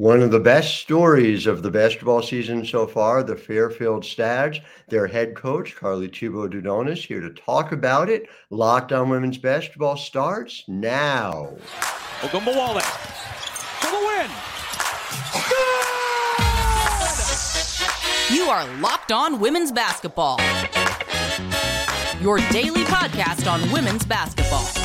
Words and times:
One 0.00 0.22
of 0.22 0.30
the 0.30 0.40
best 0.40 0.78
stories 0.78 1.46
of 1.46 1.62
the 1.62 1.70
basketball 1.70 2.22
season 2.22 2.64
so 2.64 2.86
far, 2.86 3.22
the 3.22 3.36
Fairfield 3.36 4.02
Stags, 4.02 4.58
their 4.88 5.06
head 5.06 5.36
coach, 5.36 5.76
Carly 5.76 6.08
Thibault-DuDonis, 6.08 7.04
here 7.04 7.20
to 7.20 7.28
talk 7.28 7.72
about 7.72 8.08
it. 8.08 8.26
Locked 8.48 8.92
on 8.92 9.10
Women's 9.10 9.36
Basketball 9.36 9.98
starts 9.98 10.64
now. 10.66 11.54
Ogunbowale 12.22 12.80
for 12.80 13.90
the 13.90 13.98
win. 14.06 14.30
Good! 18.30 18.34
You 18.34 18.44
are 18.44 18.66
Locked 18.80 19.12
On 19.12 19.38
Women's 19.38 19.70
Basketball. 19.70 20.40
Your 22.22 22.38
daily 22.50 22.84
podcast 22.84 23.46
on 23.46 23.70
women's 23.70 24.06
basketball. 24.06 24.79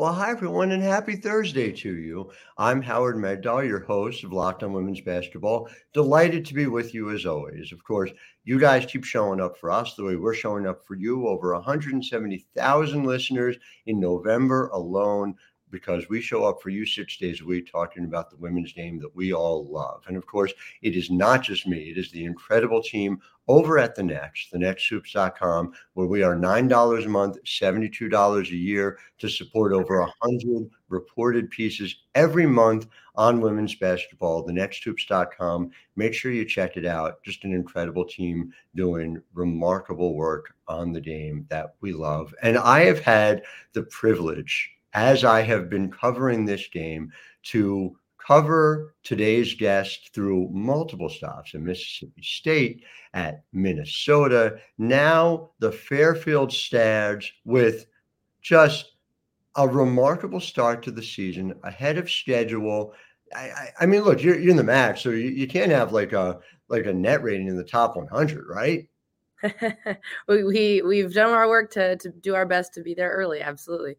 Well, 0.00 0.14
hi, 0.14 0.30
everyone, 0.30 0.72
and 0.72 0.82
happy 0.82 1.14
Thursday 1.16 1.72
to 1.72 1.94
you. 1.94 2.30
I'm 2.56 2.80
Howard 2.80 3.16
Megdal, 3.16 3.68
your 3.68 3.80
host 3.80 4.24
of 4.24 4.32
Locked 4.32 4.62
on 4.62 4.72
Women's 4.72 5.02
Basketball. 5.02 5.68
Delighted 5.92 6.46
to 6.46 6.54
be 6.54 6.66
with 6.68 6.94
you 6.94 7.10
as 7.10 7.26
always. 7.26 7.70
Of 7.70 7.84
course, 7.84 8.10
you 8.44 8.58
guys 8.58 8.86
keep 8.86 9.04
showing 9.04 9.42
up 9.42 9.58
for 9.58 9.70
us 9.70 9.94
the 9.94 10.04
way 10.04 10.16
we're 10.16 10.32
showing 10.32 10.66
up 10.66 10.86
for 10.86 10.94
you. 10.94 11.28
Over 11.28 11.52
170,000 11.52 13.04
listeners 13.04 13.58
in 13.84 14.00
November 14.00 14.68
alone 14.68 15.34
because 15.70 16.08
we 16.08 16.20
show 16.20 16.44
up 16.44 16.60
for 16.62 16.70
you 16.70 16.84
six 16.84 17.16
days 17.16 17.40
a 17.40 17.44
week 17.44 17.70
talking 17.70 18.04
about 18.04 18.30
the 18.30 18.36
women's 18.36 18.72
game 18.72 18.98
that 18.98 19.14
we 19.14 19.32
all 19.32 19.66
love. 19.66 20.02
And 20.08 20.16
of 20.16 20.26
course, 20.26 20.52
it 20.82 20.96
is 20.96 21.10
not 21.10 21.42
just 21.42 21.66
me, 21.66 21.90
it 21.90 21.98
is 21.98 22.10
the 22.10 22.24
incredible 22.24 22.82
team 22.82 23.20
over 23.50 23.80
at 23.80 23.96
the 23.96 24.02
Next, 24.02 24.52
thenexthoops.com, 24.52 25.72
where 25.94 26.06
we 26.06 26.22
are 26.22 26.36
$9 26.36 27.04
a 27.04 27.08
month, 27.08 27.36
$72 27.44 28.48
a 28.48 28.56
year 28.56 28.98
to 29.18 29.28
support 29.28 29.72
over 29.72 29.98
100 29.98 30.70
reported 30.88 31.50
pieces 31.50 31.96
every 32.14 32.46
month 32.46 32.86
on 33.16 33.40
women's 33.40 33.74
basketball, 33.74 34.46
thenexthoops.com. 34.46 35.70
Make 35.96 36.14
sure 36.14 36.30
you 36.30 36.44
check 36.44 36.76
it 36.76 36.86
out. 36.86 37.22
Just 37.24 37.42
an 37.42 37.52
incredible 37.52 38.04
team 38.04 38.52
doing 38.76 39.20
remarkable 39.34 40.14
work 40.14 40.54
on 40.68 40.92
the 40.92 41.00
game 41.00 41.44
that 41.50 41.74
we 41.80 41.92
love. 41.92 42.32
And 42.42 42.56
I 42.56 42.84
have 42.84 43.00
had 43.00 43.42
the 43.72 43.82
privilege 43.82 44.70
as 44.92 45.24
I 45.24 45.42
have 45.42 45.70
been 45.70 45.90
covering 45.90 46.44
this 46.44 46.68
game 46.68 47.12
to 47.44 47.96
cover 48.24 48.94
today's 49.02 49.54
guest 49.54 50.10
through 50.14 50.48
multiple 50.52 51.08
stops 51.08 51.54
in 51.54 51.64
Mississippi 51.64 52.22
State, 52.22 52.84
at 53.14 53.42
Minnesota, 53.52 54.58
now 54.78 55.50
the 55.58 55.72
Fairfield 55.72 56.52
Stags 56.52 57.30
with 57.44 57.86
just 58.40 58.96
a 59.56 59.66
remarkable 59.66 60.40
start 60.40 60.82
to 60.84 60.90
the 60.90 61.02
season 61.02 61.54
ahead 61.64 61.98
of 61.98 62.10
schedule. 62.10 62.94
I, 63.34 63.40
I, 63.40 63.68
I 63.80 63.86
mean, 63.86 64.02
look, 64.02 64.22
you're, 64.22 64.38
you're 64.38 64.50
in 64.50 64.56
the 64.56 64.62
MAAC, 64.62 64.98
so 64.98 65.10
you, 65.10 65.28
you 65.30 65.48
can't 65.48 65.72
have 65.72 65.92
like 65.92 66.12
a 66.12 66.38
like 66.68 66.86
a 66.86 66.92
net 66.92 67.22
rating 67.24 67.48
in 67.48 67.56
the 67.56 67.64
top 67.64 67.96
100, 67.96 68.46
right? 68.48 68.88
we, 70.28 70.44
we 70.44 70.82
we've 70.82 71.12
done 71.12 71.32
our 71.32 71.48
work 71.48 71.70
to 71.72 71.96
to 71.96 72.10
do 72.10 72.34
our 72.34 72.46
best 72.46 72.74
to 72.74 72.82
be 72.82 72.94
there 72.94 73.10
early. 73.10 73.40
Absolutely. 73.40 73.96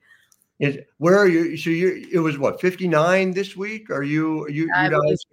Is, 0.62 0.78
where 1.00 1.18
are 1.18 1.28
you? 1.28 1.58
So 1.58 1.72
you 1.72 2.08
it 2.14 2.20
was 2.20 2.38
what 2.38 2.62
59 2.62 3.32
this 3.32 3.58
week? 3.58 3.90
Are 3.90 4.04
you 4.04 4.44
are 4.44 4.50
you, 4.50 4.66
you 4.66 4.92
guys? 4.92 5.26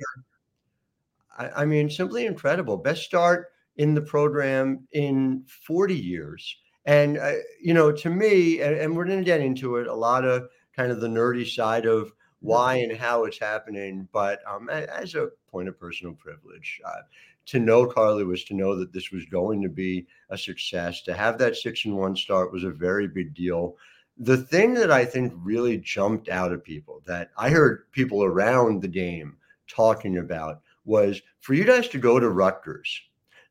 I, 1.38 1.62
I 1.62 1.64
mean, 1.66 1.90
simply 1.90 2.24
incredible. 2.24 2.78
Best 2.78 3.02
start 3.02 3.48
in 3.76 3.92
the 3.92 4.00
program 4.00 4.88
in 4.92 5.44
40 5.66 5.94
years. 5.94 6.56
And 6.86 7.18
uh, 7.18 7.32
you 7.62 7.74
know, 7.74 7.92
to 7.92 8.08
me, 8.08 8.62
and, 8.62 8.74
and 8.74 8.96
we're 8.96 9.04
going 9.04 9.18
to 9.18 9.24
get 9.24 9.42
into 9.42 9.76
it, 9.76 9.86
a 9.86 9.94
lot 9.94 10.24
of 10.24 10.48
kind 10.74 10.90
of 10.90 11.02
the 11.02 11.08
nerdy 11.08 11.46
side 11.46 11.84
of 11.84 12.10
why 12.40 12.76
and 12.76 12.96
how 12.96 13.24
it's 13.24 13.38
happening. 13.38 14.08
But 14.10 14.40
um, 14.50 14.70
as 14.70 15.14
a 15.14 15.28
point 15.50 15.68
of 15.68 15.78
personal 15.78 16.14
privilege, 16.14 16.80
uh, 16.86 17.02
to 17.46 17.58
know 17.58 17.84
Carly 17.84 18.24
was 18.24 18.44
to 18.44 18.54
know 18.54 18.74
that 18.76 18.94
this 18.94 19.10
was 19.10 19.26
going 19.26 19.60
to 19.60 19.68
be 19.68 20.06
a 20.30 20.38
success. 20.38 21.02
To 21.02 21.12
have 21.12 21.36
that 21.36 21.56
six 21.56 21.84
and 21.84 21.98
one 21.98 22.16
start 22.16 22.50
was 22.50 22.64
a 22.64 22.70
very 22.70 23.06
big 23.08 23.34
deal 23.34 23.76
the 24.18 24.36
thing 24.36 24.74
that 24.74 24.90
I 24.90 25.04
think 25.04 25.32
really 25.36 25.78
jumped 25.78 26.28
out 26.28 26.52
at 26.52 26.64
people 26.64 27.02
that 27.06 27.30
I 27.36 27.50
heard 27.50 27.90
people 27.92 28.24
around 28.24 28.82
the 28.82 28.88
game 28.88 29.36
talking 29.68 30.18
about 30.18 30.60
was 30.84 31.20
for 31.40 31.54
you 31.54 31.64
guys 31.64 31.88
to 31.88 31.98
go 31.98 32.18
to 32.18 32.30
Rutgers 32.30 33.00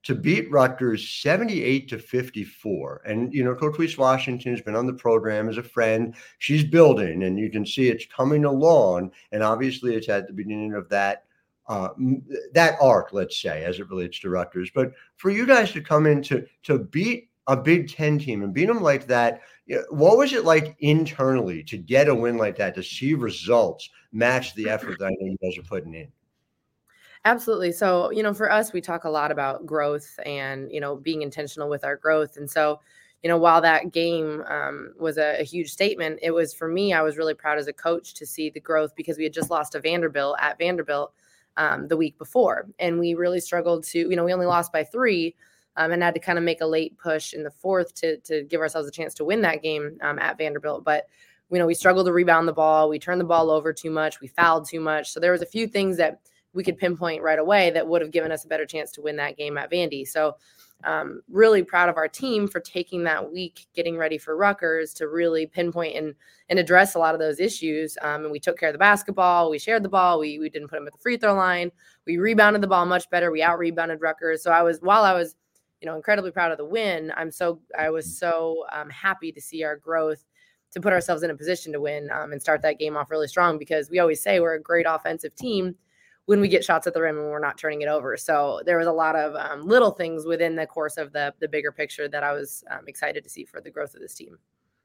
to 0.08 0.16
beat 0.16 0.50
Rutgers 0.50 1.10
78 1.10 1.90
to 1.90 2.00
54. 2.00 3.02
And, 3.06 3.34
you 3.34 3.44
know, 3.44 3.54
Coach 3.54 3.98
Washington 3.98 4.54
has 4.54 4.62
been 4.62 4.76
on 4.76 4.88
the 4.88 4.94
program 4.94 5.50
as 5.50 5.58
a 5.58 5.64
friend. 5.64 6.16
She's 6.40 6.64
building, 6.64 7.24
and 7.24 7.38
you 7.38 7.50
can 7.50 7.66
see 7.66 7.90
it's 7.90 8.06
coming 8.06 8.46
along. 8.46 9.12
And 9.34 9.44
obviously, 9.44 9.96
it's 9.96 10.08
at 10.08 10.28
the 10.28 10.34
beginning 10.34 10.74
of 10.74 10.88
that. 10.90 11.26
Uh, 11.68 11.90
that 12.54 12.78
arc, 12.80 13.12
let's 13.12 13.42
say, 13.42 13.66
as 13.66 13.82
it 13.82 13.90
relates 13.90 14.22
to 14.22 14.30
Rutgers, 14.30 14.72
but 14.74 14.94
for 15.18 15.30
you 15.30 15.46
guys 15.46 15.74
to 15.74 15.82
come 15.82 16.06
in 16.06 16.24
to 16.24 16.48
to 16.64 16.80
beat 16.80 17.30
a 17.48 17.56
Big 17.56 17.90
Ten 17.90 18.20
team 18.20 18.44
and 18.44 18.54
beat 18.54 18.66
them 18.66 18.82
like 18.82 19.08
that, 19.08 19.42
what 19.90 20.18
was 20.18 20.34
it 20.34 20.46
like 20.46 20.76
internally 20.80 21.64
to 21.64 21.78
get 21.78 22.08
a 22.08 22.16
win 22.16 22.38
like 22.38 22.58
that, 22.58 22.76
to 22.76 22.84
see 22.84 23.14
results 23.14 23.90
match 24.12 24.54
the 24.56 24.70
effort 24.70 25.00
that 25.00 25.06
I 25.06 25.10
know 25.10 25.32
you 25.32 25.38
guys 25.42 25.58
are 25.58 25.68
putting 25.68 25.94
in? 25.94 26.12
Absolutely. 27.26 27.72
So, 27.72 28.10
you 28.12 28.24
know, 28.24 28.34
for 28.34 28.52
us, 28.52 28.72
we 28.72 28.80
talk 28.80 29.04
a 29.04 29.10
lot 29.10 29.32
about 29.32 29.66
growth 29.66 30.18
and, 30.26 30.72
you 30.72 30.80
know, 30.80 30.96
being 30.96 31.24
intentional 31.24 31.70
with 31.70 31.84
our 31.84 31.98
growth. 31.98 32.38
And 32.38 32.50
so, 32.50 32.80
you 33.24 33.28
know, 33.28 33.38
while 33.38 33.62
that 33.62 33.92
game 33.92 34.44
um, 34.48 34.94
was 34.98 35.18
a, 35.18 35.42
a, 35.42 35.44
huge 35.44 35.70
statement, 35.70 36.20
it 36.22 36.32
was 36.32 36.54
for 36.54 36.68
me, 36.68 36.94
I 36.94 37.02
was 37.02 37.18
really 37.18 37.34
proud 37.34 37.58
as 37.58 37.68
a 37.68 37.74
coach 37.74 38.14
to 38.14 38.26
see 38.26 38.50
the 38.50 38.60
growth 38.60 38.96
because 38.96 39.18
we 39.18 39.24
had 39.24 39.34
just 39.34 39.50
lost 39.50 39.74
to 39.74 39.82
Vanderbilt 39.82 40.38
at 40.40 40.58
Vanderbilt 40.58 41.12
um, 41.58 41.88
the 41.88 41.98
week 41.98 42.18
before. 42.18 42.68
And 42.80 43.00
we 43.00 43.16
really 43.16 43.40
struggled 43.40 43.84
to, 43.86 44.00
you 44.00 44.16
know, 44.16 44.24
we 44.24 44.34
only 44.34 44.46
lost 44.46 44.72
by 44.72 44.84
three 44.84 45.36
um, 45.78 45.92
and 45.92 46.04
had 46.04 46.16
to 46.16 46.20
kind 46.20 46.38
of 46.38 46.44
make 46.44 46.62
a 46.62 46.66
late 46.66 46.98
push 46.98 47.34
in 47.34 47.44
the 47.44 47.52
fourth 47.52 47.94
to 47.96 48.18
to 48.18 48.44
give 48.44 48.60
ourselves 48.60 48.88
a 48.88 48.92
chance 48.92 49.14
to 49.16 49.26
win 49.26 49.42
that 49.42 49.64
game 49.64 49.98
um, 50.02 50.20
at 50.20 50.38
Vanderbilt. 50.38 50.84
But 50.84 51.08
you 51.50 51.60
know, 51.60 51.66
we 51.66 51.76
struggled 51.76 52.08
to 52.08 52.12
rebound 52.12 52.48
the 52.48 52.54
ball. 52.54 52.90
We 52.90 53.00
turned 53.00 53.22
the 53.22 53.26
ball 53.26 53.50
over 53.50 53.72
too 53.72 53.92
much. 53.92 54.20
We 54.20 54.28
fouled 54.28 54.68
too 54.68 54.82
much. 54.82 55.12
So 55.12 55.20
there 55.20 55.32
was 55.32 55.42
a 55.42 55.46
few 55.46 55.68
things 55.68 55.96
that 55.98 56.20
we 56.54 56.64
could 56.64 56.78
pinpoint 56.78 57.22
right 57.22 57.40
away 57.40 57.70
that 57.72 57.88
would 57.88 58.02
have 58.02 58.12
given 58.12 58.32
us 58.32 58.44
a 58.44 58.48
better 58.48 58.66
chance 58.66 58.92
to 58.92 59.02
win 59.02 59.16
that 59.18 59.38
game 59.38 59.58
at 59.58 59.72
Vandy. 59.72 60.06
So 60.06 60.36
um, 60.84 61.22
really 61.30 61.64
proud 61.64 61.90
of 61.90 61.98
our 61.98 62.08
team 62.08 62.48
for 62.48 62.60
taking 62.60 63.04
that 63.04 63.32
week, 63.32 63.68
getting 63.74 63.98
ready 63.98 64.18
for 64.18 64.36
Rutgers 64.36 64.94
to 64.96 65.08
really 65.08 65.46
pinpoint 65.46 65.96
and 65.96 66.16
and 66.50 66.60
address 66.60 66.96
a 66.96 67.00
lot 67.00 67.14
of 67.14 67.20
those 67.20 67.40
issues. 67.40 67.98
Um, 68.02 68.24
and 68.24 68.32
we 68.32 68.40
took 68.40 68.60
care 68.60 68.70
of 68.70 68.74
the 68.74 68.80
basketball. 68.80 69.50
We 69.50 69.60
shared 69.60 69.84
the 69.84 69.90
ball. 69.90 70.20
We 70.20 70.40
we 70.40 70.50
didn't 70.50 70.68
put 70.68 70.78
them 70.78 70.88
at 70.88 70.94
the 70.94 71.00
free 71.00 71.18
throw 71.18 71.34
line. 71.34 71.72
We 72.06 72.18
rebounded 72.18 72.62
the 72.62 72.68
ball 72.68 72.86
much 72.86 73.10
better. 73.10 73.32
We 73.32 73.42
out 73.42 73.60
rebounded 73.60 74.02
Rutgers. 74.02 74.44
So 74.44 74.52
I 74.52 74.62
was 74.64 74.80
while 74.82 75.04
I 75.04 75.14
was 75.14 75.36
you 75.82 75.86
know 75.86 75.96
incredibly 75.96 76.32
proud 76.32 76.52
of 76.52 76.58
the 76.58 76.66
win 76.66 77.12
i'm 77.18 77.32
so 77.32 77.60
i 77.78 77.90
was 77.90 78.08
mm. 78.08 78.20
so 78.20 78.66
um, 78.72 78.90
happy 78.90 79.32
to 79.32 79.42
see 79.42 79.64
our 79.64 79.76
growth 79.76 80.26
to 80.72 80.82
put 80.82 80.94
ourselves 80.94 81.24
in 81.24 81.30
a 81.30 81.36
position 81.36 81.72
to 81.72 81.80
win 81.80 82.10
um, 82.12 82.32
and 82.32 82.42
start 82.42 82.62
that 82.62 82.80
game 82.80 82.98
off 82.98 83.10
really 83.10 83.28
strong 83.28 83.58
because 83.58 83.90
we 83.90 84.00
always 84.00 84.22
say 84.22 84.40
we're 84.40 84.56
a 84.56 84.62
great 84.62 84.86
offensive 84.88 85.34
team 85.36 85.76
when 86.26 86.42
we 86.42 86.50
get 86.50 86.64
shots 86.64 86.86
at 86.86 86.94
the 86.94 87.02
rim 87.02 87.18
and 87.18 87.28
we're 87.28 87.40
not 87.40 87.58
turning 87.58 87.82
it 87.82 87.88
over. 87.88 88.18
So 88.18 88.62
there 88.66 88.78
was 88.78 88.88
a 88.88 88.92
lot 88.92 89.16
of 89.16 89.34
um, 89.36 89.66
little 89.66 89.92
things 89.92 90.26
within 90.26 90.56
the 90.56 90.68
course 90.68 90.98
of 90.98 91.14
the 91.14 91.34
the 91.40 91.48
bigger 91.48 91.72
picture 91.72 92.08
that 92.10 92.24
i 92.24 92.34
was 92.34 92.64
um, 92.70 92.82
excited 92.88 93.24
to 93.24 93.30
see 93.30 93.46
for 93.46 93.62
the 93.62 93.72
growth 93.72 93.96
of 93.96 94.02
this 94.02 94.14
team. 94.14 94.38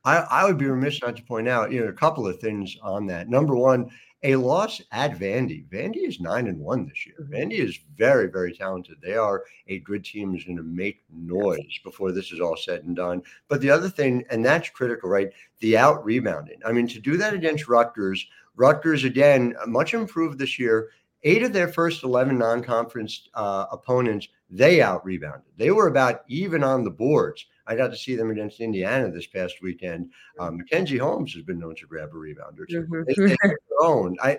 I, 0.05 0.19
I 0.19 0.45
would 0.45 0.59
be 0.59 0.67
remiss 0.67 1.01
not 1.03 1.17
to 1.17 1.23
point 1.23 1.49
out 1.49 1.73
you 1.73 1.81
know 1.81 1.89
a 1.89 1.93
couple 1.93 2.27
of 2.27 2.39
things 2.39 2.77
on 2.83 3.07
that. 3.07 3.29
Number 3.29 3.57
one 3.57 3.91
a 4.23 4.37
loss 4.37 4.81
at 4.93 5.19
Vandy. 5.19 5.67
Vandy 5.69 6.07
is 6.07 6.21
nine 6.21 6.47
and 6.47 6.59
one 6.59 6.87
this 6.87 7.07
year. 7.07 7.17
Mm-hmm. 7.21 7.35
Vandy 7.35 7.59
is 7.59 7.79
very, 7.97 8.29
very 8.29 8.53
talented. 8.53 8.99
They 9.03 9.17
are 9.17 9.45
a 9.69 9.81
good 9.81 10.05
team 10.05 10.35
is 10.35 10.45
going 10.45 10.57
to 10.57 10.63
make 10.63 11.03
noise 11.13 11.79
before 11.83 12.13
this 12.13 12.33
is 12.33 12.41
all 12.41 12.57
said 12.57 12.85
and 12.85 12.95
done. 12.95 13.23
But 13.49 13.61
the 13.61 13.71
other 13.71 13.89
thing, 13.89 14.25
and 14.31 14.45
that's 14.45 14.71
critical, 14.71 15.11
right? 15.11 15.31
The 15.61 15.77
out 15.77 16.05
rebounding. 16.05 16.61
I 16.65 16.73
mean, 16.73 16.87
to 16.89 17.01
do 17.01 17.17
that 17.17 17.35
against 17.35 17.69
Rutgers, 17.69 18.27
Rutgers 18.57 19.05
again, 19.05 19.55
much 19.67 19.95
improved 19.95 20.39
this 20.39 20.59
year. 20.59 20.91
Eight 21.25 21.43
of 21.43 21.53
their 21.53 21.69
first 21.69 22.03
11 22.03 22.37
non 22.37 22.63
conference 22.63 23.29
uh, 23.35 23.67
opponents, 23.71 24.29
they 24.51 24.83
out 24.83 25.05
rebounded. 25.05 25.53
They 25.57 25.71
were 25.71 25.87
about 25.87 26.23
even 26.29 26.65
on 26.65 26.85
the 26.85 26.91
boards. 26.91 27.47
I 27.67 27.77
got 27.77 27.89
to 27.89 27.97
see 27.97 28.17
them 28.17 28.31
against 28.31 28.61
Indiana 28.61 29.11
this 29.11 29.27
past 29.27 29.63
weekend. 29.63 30.11
Um, 30.41 30.59
Mackenzie 30.59 30.99
Holmes 30.99 31.33
has 31.35 31.45
been 31.45 31.61
known 31.61 31.77
to 31.77 31.87
grab 31.87 32.11
a 32.11 32.17
rebounder 32.17 32.69
too. 32.69 32.87
Mm-hmm. 32.91 33.03
They, 33.07 33.37
they 33.37 33.55
own. 33.81 34.17
I, 34.23 34.39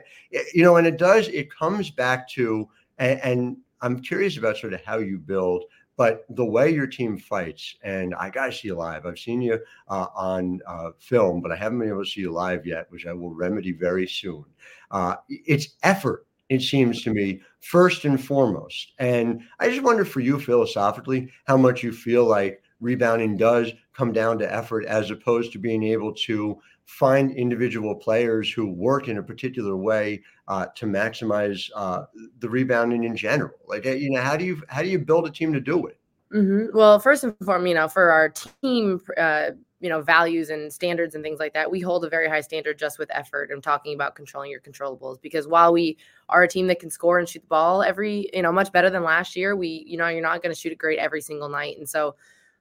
you 0.54 0.64
know, 0.64 0.76
and 0.76 0.86
it 0.86 0.98
does. 0.98 1.30
It 1.30 1.54
comes 1.54 1.90
back 1.90 2.28
to, 2.32 2.68
and, 2.98 3.22
and 3.22 3.58
I'm 3.82 4.02
curious 4.02 4.38
about 4.38 4.58
sort 4.58 4.74
of 4.74 4.84
how 4.84 4.98
you 4.98 5.18
build 5.20 5.64
but 5.96 6.26
the 6.30 6.46
way 6.46 6.72
your 6.72 6.88
team 6.88 7.18
fights, 7.18 7.76
and 7.84 8.16
I 8.16 8.30
got 8.30 8.48
to 8.48 8.52
see 8.52 8.70
you 8.70 8.76
live. 8.76 9.06
I've 9.06 9.20
seen 9.20 9.42
you 9.42 9.60
uh, 9.88 10.08
on 10.16 10.60
uh, 10.66 10.90
film, 10.98 11.42
but 11.42 11.52
I 11.52 11.56
haven't 11.56 11.80
been 11.80 11.90
able 11.90 12.04
to 12.04 12.10
see 12.10 12.22
you 12.22 12.32
live 12.32 12.66
yet, 12.66 12.88
which 12.90 13.06
I 13.06 13.14
will 13.14 13.34
remedy 13.34 13.72
very 13.72 14.08
soon. 14.08 14.46
Uh, 14.90 15.18
it's 15.30 15.76
effort 15.84 16.26
it 16.54 16.62
seems 16.62 17.02
to 17.04 17.14
me, 17.14 17.42
first 17.62 18.06
and 18.06 18.24
foremost. 18.24 18.94
And 19.00 19.42
I 19.60 19.70
just 19.70 19.84
wonder 19.84 20.06
for 20.06 20.20
you 20.20 20.40
philosophically 20.40 21.30
how 21.46 21.58
much 21.58 21.84
you 21.84 21.92
feel 21.92 22.26
like 22.26 22.62
rebounding 22.80 23.38
does 23.38 23.72
come 23.94 24.12
down 24.12 24.38
to 24.40 24.54
effort 24.54 24.86
as 24.86 25.12
opposed 25.12 25.52
to 25.54 25.60
being 25.60 25.84
able 25.84 26.14
to 26.14 26.60
find 26.86 27.32
individual 27.32 27.96
players 27.96 28.52
who 28.52 28.68
work 28.68 29.08
in 29.08 29.18
a 29.18 29.24
particular 29.24 29.76
way 29.78 30.22
uh, 30.48 30.66
to 30.76 30.86
maximize 30.86 31.70
uh, 31.76 32.04
the 32.40 32.50
rebounding 32.50 33.06
in 33.06 33.16
general. 33.16 33.54
Like, 33.68 33.86
you 33.86 34.12
know, 34.12 34.22
how 34.22 34.36
do 34.36 34.46
you 34.46 34.62
how 34.68 34.82
do 34.82 34.90
you 34.90 35.00
build 35.00 35.28
a 35.28 35.32
team 35.32 35.54
to 35.54 35.62
do 35.62 35.88
it? 35.88 35.98
Mm-hmm. 36.34 36.76
Well, 36.76 37.00
first 37.00 37.24
and 37.24 37.36
foremost, 37.46 37.68
you 37.70 37.76
know, 37.76 37.88
for 37.88 38.10
our 38.10 38.30
team, 38.30 39.00
uh, 39.18 39.52
you 39.80 39.90
know, 39.90 40.02
values 40.02 40.50
and 40.50 40.72
standards 40.72 41.14
and 41.14 41.24
things 41.24 41.40
like 41.40 41.54
that, 41.54 41.70
we 41.70 41.80
hold 41.80 42.06
a 42.06 42.10
very 42.10 42.28
high 42.28 42.42
standard 42.42 42.80
just 42.80 42.98
with 42.98 43.10
effort 43.14 43.52
and 43.52 43.62
talking 43.62 43.94
about 43.94 44.16
controlling 44.16 44.50
your 44.50 44.62
controllables. 44.62 45.22
Because 45.22 45.48
while 45.48 45.74
we 45.74 45.98
are 46.30 46.44
a 46.44 46.48
team 46.48 46.68
that 46.68 46.80
can 46.80 46.90
score 46.90 47.20
and 47.20 47.28
shoot 47.28 47.42
the 47.42 47.48
ball 47.48 47.84
every, 47.84 48.30
you 48.34 48.42
know, 48.42 48.52
much 48.52 48.72
better 48.72 48.90
than 48.90 49.04
last 49.04 49.36
year, 49.36 49.56
we, 49.56 49.84
you 49.86 49.98
know, 49.98 50.08
you're 50.08 50.22
not 50.22 50.42
going 50.42 50.54
to 50.54 50.60
shoot 50.60 50.72
it 50.72 50.78
great 50.78 51.00
every 51.00 51.22
single 51.22 51.50
night. 51.50 51.78
And 51.78 51.88
so, 51.88 52.16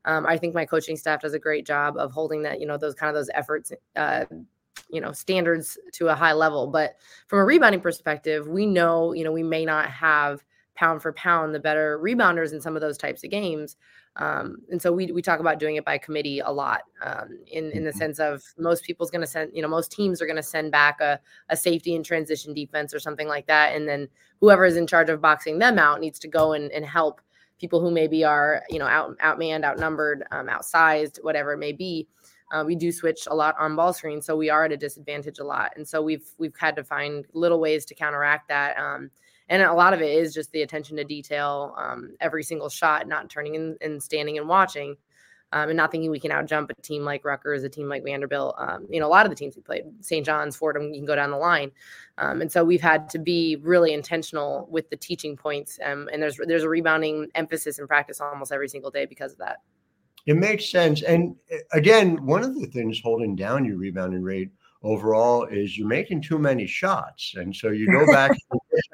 um, 0.04 0.26
I 0.26 0.36
think 0.36 0.52
my 0.52 0.66
coaching 0.66 0.96
staff 0.96 1.22
does 1.22 1.32
a 1.32 1.38
great 1.38 1.64
job 1.64 1.96
of 1.96 2.10
holding 2.10 2.42
that, 2.42 2.60
you 2.60 2.66
know, 2.66 2.76
those 2.76 2.94
kind 2.94 3.08
of 3.08 3.14
those 3.14 3.30
efforts, 3.34 3.72
uh, 3.94 4.24
you 4.90 5.00
know, 5.00 5.12
standards 5.12 5.78
to 5.92 6.08
a 6.08 6.14
high 6.14 6.32
level. 6.32 6.66
But 6.66 6.96
from 7.28 7.38
a 7.38 7.44
rebounding 7.44 7.80
perspective, 7.80 8.48
we 8.48 8.66
know, 8.66 9.12
you 9.12 9.22
know, 9.22 9.32
we 9.32 9.44
may 9.44 9.64
not 9.64 9.88
have 9.90 10.44
pound 10.74 11.02
for 11.02 11.12
pound 11.12 11.54
the 11.54 11.60
better 11.60 11.98
rebounders 12.02 12.52
in 12.52 12.60
some 12.60 12.74
of 12.76 12.82
those 12.82 12.96
types 12.96 13.24
of 13.24 13.30
games. 13.30 13.76
Um, 14.16 14.58
and 14.70 14.80
so 14.80 14.92
we, 14.92 15.10
we 15.10 15.22
talk 15.22 15.40
about 15.40 15.58
doing 15.58 15.76
it 15.76 15.84
by 15.84 15.96
committee 15.96 16.40
a 16.40 16.50
lot 16.50 16.82
um, 17.02 17.38
in, 17.46 17.70
in 17.70 17.84
the 17.84 17.90
mm-hmm. 17.90 17.98
sense 17.98 18.18
of 18.18 18.42
most 18.58 18.84
people's 18.84 19.10
going 19.10 19.22
to 19.22 19.26
send, 19.26 19.50
you 19.54 19.62
know, 19.62 19.68
most 19.68 19.90
teams 19.90 20.20
are 20.20 20.26
going 20.26 20.36
to 20.36 20.42
send 20.42 20.70
back 20.70 21.00
a, 21.00 21.18
a 21.48 21.56
safety 21.56 21.94
and 21.94 22.04
transition 22.04 22.52
defense 22.52 22.92
or 22.92 23.00
something 23.00 23.28
like 23.28 23.46
that. 23.46 23.74
And 23.74 23.88
then 23.88 24.08
whoever 24.40 24.64
is 24.64 24.76
in 24.76 24.86
charge 24.86 25.08
of 25.08 25.20
boxing 25.20 25.58
them 25.58 25.78
out 25.78 26.00
needs 26.00 26.18
to 26.20 26.28
go 26.28 26.52
and, 26.52 26.70
and 26.72 26.84
help 26.84 27.20
people 27.58 27.80
who 27.80 27.90
maybe 27.90 28.24
are, 28.24 28.62
you 28.68 28.78
know, 28.78 28.86
out, 28.86 29.16
outmanned, 29.18 29.64
outnumbered, 29.64 30.24
um, 30.30 30.48
outsized, 30.48 31.22
whatever 31.22 31.52
it 31.52 31.58
may 31.58 31.72
be. 31.72 32.06
Uh, 32.52 32.62
we 32.62 32.74
do 32.76 32.92
switch 32.92 33.26
a 33.30 33.34
lot 33.34 33.54
on 33.58 33.74
ball 33.74 33.94
screen, 33.94 34.20
so 34.20 34.36
we 34.36 34.50
are 34.50 34.66
at 34.66 34.72
a 34.72 34.76
disadvantage 34.76 35.38
a 35.38 35.44
lot, 35.44 35.72
and 35.76 35.88
so 35.88 36.02
we've 36.02 36.26
we've 36.36 36.54
had 36.58 36.76
to 36.76 36.84
find 36.84 37.24
little 37.32 37.58
ways 37.58 37.86
to 37.86 37.94
counteract 37.94 38.46
that. 38.48 38.76
Um, 38.76 39.10
and 39.48 39.62
a 39.62 39.72
lot 39.72 39.94
of 39.94 40.00
it 40.00 40.10
is 40.10 40.34
just 40.34 40.52
the 40.52 40.62
attention 40.62 40.96
to 40.96 41.04
detail 41.04 41.74
um, 41.76 42.14
every 42.20 42.42
single 42.42 42.68
shot 42.68 43.06
not 43.06 43.28
turning 43.28 43.56
and, 43.56 43.76
and 43.80 44.02
standing 44.02 44.38
and 44.38 44.48
watching 44.48 44.96
um, 45.52 45.68
and 45.68 45.76
not 45.76 45.90
thinking 45.90 46.10
we 46.10 46.20
can 46.20 46.32
out 46.32 46.46
jump 46.46 46.70
a 46.70 46.82
team 46.82 47.04
like 47.04 47.24
Rutgers, 47.24 47.62
a 47.62 47.68
team 47.68 47.88
like 47.88 48.04
Vanderbilt. 48.04 48.54
Um, 48.58 48.86
you 48.88 49.00
know, 49.00 49.06
a 49.06 49.08
lot 49.08 49.26
of 49.26 49.30
the 49.30 49.36
teams 49.36 49.54
we 49.54 49.62
played, 49.62 49.84
St. 50.00 50.24
John's, 50.24 50.56
Fordham, 50.56 50.92
you 50.92 51.00
can 51.00 51.06
go 51.06 51.14
down 51.14 51.30
the 51.30 51.36
line. 51.36 51.70
Um, 52.18 52.40
and 52.40 52.50
so 52.50 52.64
we've 52.64 52.80
had 52.80 53.08
to 53.10 53.18
be 53.18 53.56
really 53.56 53.92
intentional 53.92 54.66
with 54.70 54.88
the 54.88 54.96
teaching 54.96 55.36
points. 55.36 55.78
Um, 55.84 56.08
and 56.12 56.22
there's 56.22 56.38
there's 56.46 56.62
a 56.62 56.68
rebounding 56.68 57.28
emphasis 57.34 57.78
in 57.78 57.86
practice 57.86 58.20
almost 58.20 58.52
every 58.52 58.68
single 58.68 58.90
day 58.90 59.04
because 59.04 59.32
of 59.32 59.38
that. 59.38 59.58
It 60.26 60.36
makes 60.36 60.70
sense. 60.70 61.02
And 61.02 61.36
uh, 61.52 61.58
again, 61.72 62.24
one 62.24 62.42
of 62.42 62.58
the 62.58 62.66
things 62.66 63.00
holding 63.02 63.36
down 63.36 63.64
your 63.64 63.76
rebounding 63.76 64.22
rate 64.22 64.50
overall 64.82 65.44
is 65.44 65.76
you're 65.76 65.86
making 65.86 66.22
too 66.22 66.38
many 66.38 66.66
shots. 66.66 67.34
And 67.36 67.54
so 67.54 67.68
you 67.68 67.90
go 67.90 68.06
back 68.06 68.30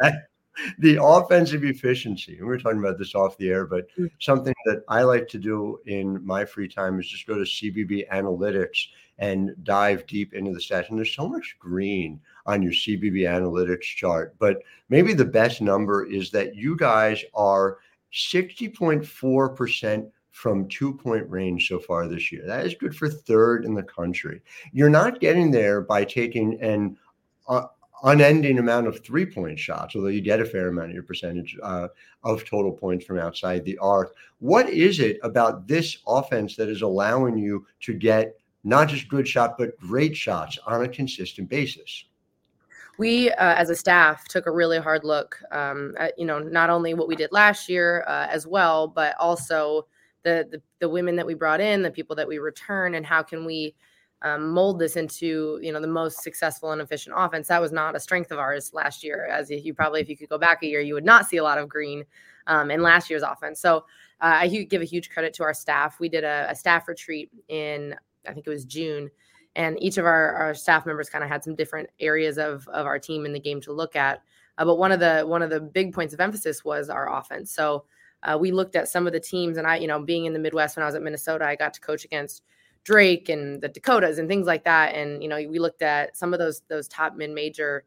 the 0.78 1.02
offensive 1.02 1.64
efficiency. 1.64 2.38
And 2.38 2.46
we 2.46 2.55
are 2.55 2.58
talking 2.58 2.78
about 2.78 2.99
this 2.99 3.14
off 3.14 3.37
the 3.38 3.49
air, 3.49 3.66
but 3.66 3.88
mm. 3.96 4.10
something 4.19 4.55
that 4.66 4.82
I 4.88 5.02
like 5.02 5.28
to 5.28 5.38
do 5.38 5.81
in 5.87 6.25
my 6.25 6.44
free 6.44 6.69
time 6.69 6.99
is 6.99 7.08
just 7.08 7.26
go 7.26 7.34
to 7.34 7.43
CBB 7.43 8.08
Analytics 8.10 8.88
and 9.19 9.55
dive 9.64 10.06
deep 10.06 10.34
into 10.34 10.52
the 10.52 10.60
stats. 10.60 10.88
And 10.88 10.99
there's 10.99 11.14
so 11.14 11.28
much 11.28 11.56
green 11.58 12.20
on 12.46 12.62
your 12.62 12.72
CBB 12.72 13.22
Analytics 13.22 13.82
chart, 13.82 14.34
but 14.38 14.62
maybe 14.88 15.12
the 15.12 15.25
best 15.25 15.60
number 15.60 16.06
is 16.06 16.31
that 16.31 16.55
you 16.55 16.76
guys 16.76 17.25
are 17.34 17.78
60.4% 18.12 20.10
from 20.31 20.69
two 20.69 20.94
point 20.94 21.28
range 21.28 21.66
so 21.66 21.81
far 21.81 22.06
this 22.06 22.31
year. 22.31 22.46
That 22.46 22.64
is 22.64 22.75
good 22.75 22.94
for 22.94 23.08
third 23.08 23.64
in 23.64 23.75
the 23.75 23.82
country. 23.82 24.40
You're 24.72 24.88
not 24.88 25.19
getting 25.20 25.50
there 25.50 25.81
by 25.81 26.05
taking 26.05 26.60
an 26.62 26.96
uh, 27.49 27.66
unending 28.04 28.58
amount 28.58 28.86
of 28.86 29.04
three 29.04 29.26
point 29.26 29.58
shots, 29.58 29.96
although 29.96 30.08
you 30.08 30.20
get 30.20 30.40
a 30.40 30.44
fair 30.44 30.68
amount 30.68 30.88
of 30.88 30.94
your 30.94 31.02
percentage 31.02 31.56
uh, 31.62 31.88
of 32.24 32.44
total 32.44 32.72
points 32.72 33.04
from 33.04 33.18
outside 33.18 33.64
the 33.64 33.78
arc. 33.78 34.14
What 34.38 34.68
is 34.68 35.00
it 35.00 35.18
about 35.22 35.66
this 35.66 35.98
offense 36.06 36.56
that 36.56 36.68
is 36.68 36.82
allowing 36.82 37.38
you 37.38 37.66
to 37.80 37.94
get 37.94 38.36
not 38.64 38.88
just 38.88 39.08
good 39.08 39.26
shot, 39.26 39.56
but 39.58 39.78
great 39.78 40.16
shots 40.16 40.58
on 40.66 40.84
a 40.84 40.88
consistent 40.88 41.48
basis? 41.48 42.04
We, 42.98 43.30
uh, 43.30 43.54
as 43.54 43.70
a 43.70 43.76
staff, 43.76 44.26
took 44.26 44.46
a 44.46 44.50
really 44.50 44.78
hard 44.78 45.04
look 45.04 45.40
um, 45.52 45.94
at 45.98 46.18
you 46.18 46.26
know 46.26 46.40
not 46.40 46.68
only 46.70 46.94
what 46.94 47.08
we 47.08 47.16
did 47.16 47.30
last 47.32 47.68
year 47.68 48.04
uh, 48.08 48.26
as 48.28 48.46
well, 48.46 48.88
but 48.88 49.14
also 49.18 49.86
the, 50.24 50.48
the 50.50 50.60
the 50.80 50.88
women 50.88 51.14
that 51.16 51.26
we 51.26 51.34
brought 51.34 51.60
in, 51.60 51.82
the 51.82 51.90
people 51.90 52.16
that 52.16 52.26
we 52.26 52.38
return, 52.38 52.96
and 52.96 53.06
how 53.06 53.22
can 53.22 53.44
we 53.44 53.74
um, 54.23 54.50
mold 54.50 54.79
this 54.79 54.97
into 54.97 55.59
you 55.62 55.73
know 55.73 55.81
the 55.81 55.87
most 55.87 56.23
successful 56.23 56.73
and 56.73 56.81
efficient 56.81 57.15
offense. 57.17 57.49
That 57.49 57.61
was 57.61 57.73
not 57.73 57.94
a 57.94 58.00
strength 58.00 58.31
of 58.31 58.38
ours 58.38 58.73
last 58.75 59.05
year. 59.05 59.26
As 59.26 59.50
you 59.50 59.75
probably, 59.75 60.00
if 60.00 60.09
you 60.09 60.17
could 60.17 60.29
go 60.29 60.38
back 60.38 60.62
a 60.62 60.67
year, 60.67 60.81
you 60.81 60.94
would 60.94 61.05
not 61.05 61.26
see 61.26 61.37
a 61.37 61.43
lot 61.43 61.59
of 61.59 61.69
green 61.69 62.05
um, 62.47 62.70
in 62.70 62.82
last 62.82 63.11
year's 63.11 63.23
offense. 63.23 63.61
So 63.61 63.79
uh, 64.20 64.41
I 64.41 64.49
give 64.49 64.82
a 64.82 64.87
huge 64.87 65.11
credit 65.11 65.32
to 65.35 65.44
our 65.44 65.55
staff. 65.55 66.00
We 66.00 66.09
did 66.09 66.25
a, 66.25 66.49
a, 66.50 66.55
staff 66.55 66.88
retreat 66.88 67.31
in 67.49 67.94
I 68.26 68.32
think 68.32 68.47
it 68.47 68.50
was 68.50 68.65
June, 68.65 69.11
and 69.55 69.81
each 69.82 69.99
of 69.99 70.05
our, 70.05 70.35
our 70.35 70.55
staff 70.55 70.85
members 70.85 71.09
kind 71.09 71.23
of 71.23 71.31
had 71.31 71.44
some 71.44 71.55
different 71.55 71.88
areas 72.00 72.38
of 72.38 72.67
of 72.69 72.87
our 72.87 72.99
team 72.99 73.25
in 73.25 73.32
the 73.32 73.41
game 73.41 73.61
to 73.62 73.73
look 73.73 73.94
at. 73.94 74.23
Uh, 74.59 74.65
but 74.65 74.76
one 74.76 74.91
of 74.91 74.99
the 74.99 75.23
one 75.23 75.43
of 75.43 75.50
the 75.50 75.61
big 75.61 75.94
points 75.94 76.12
of 76.12 76.20
emphasis 76.20 76.65
was 76.65 76.91
our 76.91 77.17
offense. 77.17 77.53
So 77.53 77.85
uh, 78.25 78.37
we 78.38 78.50
looked 78.50 78.75
at 78.75 78.88
some 78.88 79.06
of 79.06 79.12
the 79.12 79.20
teams, 79.20 79.56
and 79.56 79.67
I, 79.67 79.76
you 79.76 79.87
know, 79.87 80.03
being 80.03 80.25
in 80.25 80.32
the 80.32 80.41
Midwest 80.41 80.76
when 80.76 80.82
I 80.82 80.87
was 80.87 80.97
at 80.97 81.03
Minnesota, 81.03 81.44
I 81.44 81.55
got 81.55 81.73
to 81.75 81.81
coach 81.81 82.05
against 82.05 82.43
Drake 82.88 83.29
and 83.29 83.61
the 83.61 83.69
Dakotas 83.69 84.17
and 84.19 84.26
things 84.31 84.46
like 84.46 84.64
that. 84.64 84.94
And 84.94 85.23
you 85.23 85.29
know, 85.29 85.37
we 85.37 85.58
looked 85.58 85.82
at 85.82 86.17
some 86.17 86.32
of 86.32 86.38
those 86.38 86.62
those 86.69 86.88
top 86.88 87.17
mid 87.17 87.29
major 87.29 87.85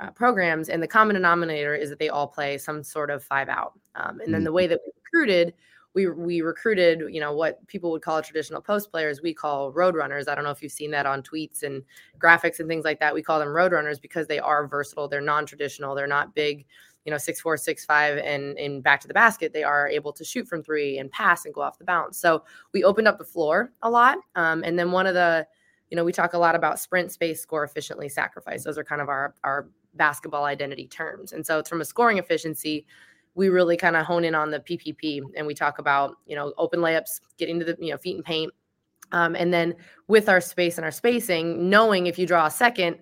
uh, 0.00 0.10
programs, 0.12 0.70
and 0.70 0.82
the 0.82 0.88
common 0.88 1.16
denominator 1.16 1.74
is 1.74 1.90
that 1.90 1.98
they 1.98 2.08
all 2.08 2.26
play 2.26 2.56
some 2.56 2.82
sort 2.82 3.10
of 3.10 3.22
five 3.22 3.50
out. 3.50 3.78
Um, 3.94 4.20
and 4.20 4.32
then 4.32 4.44
the 4.44 4.52
way 4.52 4.66
that 4.66 4.80
we 4.86 4.92
recruited, 5.04 5.52
we 5.92 6.06
we 6.08 6.40
recruited, 6.40 7.12
you 7.12 7.20
know, 7.20 7.34
what 7.34 7.66
people 7.66 7.90
would 7.90 8.00
call 8.00 8.22
traditional 8.22 8.62
post 8.62 8.90
players, 8.90 9.20
we 9.20 9.34
call 9.34 9.70
road 9.70 9.94
runners. 9.94 10.28
I 10.28 10.34
don't 10.34 10.44
know 10.44 10.50
if 10.50 10.62
you've 10.62 10.72
seen 10.72 10.92
that 10.92 11.04
on 11.04 11.22
tweets 11.22 11.62
and 11.62 11.82
graphics 12.18 12.58
and 12.58 12.70
things 12.70 12.86
like 12.86 13.00
that. 13.00 13.12
We 13.12 13.22
call 13.22 13.38
them 13.38 13.48
road 13.48 13.72
runners 13.72 13.98
because 13.98 14.26
they 14.26 14.38
are 14.38 14.66
versatile. 14.66 15.08
They're 15.08 15.20
non 15.20 15.44
traditional. 15.44 15.94
They're 15.94 16.06
not 16.06 16.34
big 16.34 16.64
you 17.08 17.10
know, 17.10 17.16
six 17.16 17.40
four, 17.40 17.56
six 17.56 17.86
five, 17.86 18.18
and 18.18 18.58
in 18.58 18.82
back 18.82 19.00
to 19.00 19.08
the 19.08 19.14
basket, 19.14 19.54
they 19.54 19.62
are 19.64 19.88
able 19.88 20.12
to 20.12 20.22
shoot 20.22 20.46
from 20.46 20.62
three 20.62 20.98
and 20.98 21.10
pass 21.10 21.46
and 21.46 21.54
go 21.54 21.62
off 21.62 21.78
the 21.78 21.84
bounce. 21.84 22.18
So 22.18 22.44
we 22.74 22.84
opened 22.84 23.08
up 23.08 23.16
the 23.16 23.24
floor 23.24 23.72
a 23.80 23.88
lot. 23.88 24.18
Um, 24.34 24.62
and 24.62 24.78
then 24.78 24.92
one 24.92 25.06
of 25.06 25.14
the, 25.14 25.46
you 25.90 25.96
know, 25.96 26.04
we 26.04 26.12
talk 26.12 26.34
a 26.34 26.38
lot 26.38 26.54
about 26.54 26.78
sprint, 26.78 27.10
space, 27.10 27.40
score 27.40 27.64
efficiently, 27.64 28.10
sacrifice. 28.10 28.62
Those 28.62 28.76
are 28.76 28.84
kind 28.84 29.00
of 29.00 29.08
our 29.08 29.34
our 29.42 29.70
basketball 29.94 30.44
identity 30.44 30.86
terms. 30.86 31.32
And 31.32 31.46
so 31.46 31.58
it's 31.58 31.70
from 31.70 31.80
a 31.80 31.84
scoring 31.86 32.18
efficiency, 32.18 32.84
we 33.34 33.48
really 33.48 33.78
kind 33.78 33.96
of 33.96 34.04
hone 34.04 34.24
in 34.24 34.34
on 34.34 34.50
the 34.50 34.60
PPP 34.60 35.22
and 35.34 35.46
we 35.46 35.54
talk 35.54 35.78
about, 35.78 36.16
you 36.26 36.36
know, 36.36 36.52
open 36.58 36.80
layups, 36.80 37.22
getting 37.38 37.58
to 37.58 37.64
the, 37.64 37.74
you 37.80 37.90
know, 37.90 37.96
feet 37.96 38.16
and 38.16 38.24
paint. 38.24 38.52
Um, 39.12 39.34
and 39.34 39.50
then 39.50 39.74
with 40.08 40.28
our 40.28 40.42
space 40.42 40.76
and 40.76 40.84
our 40.84 40.90
spacing, 40.90 41.70
knowing 41.70 42.06
if 42.06 42.18
you 42.18 42.26
draw 42.26 42.44
a 42.44 42.50
second, 42.50 42.98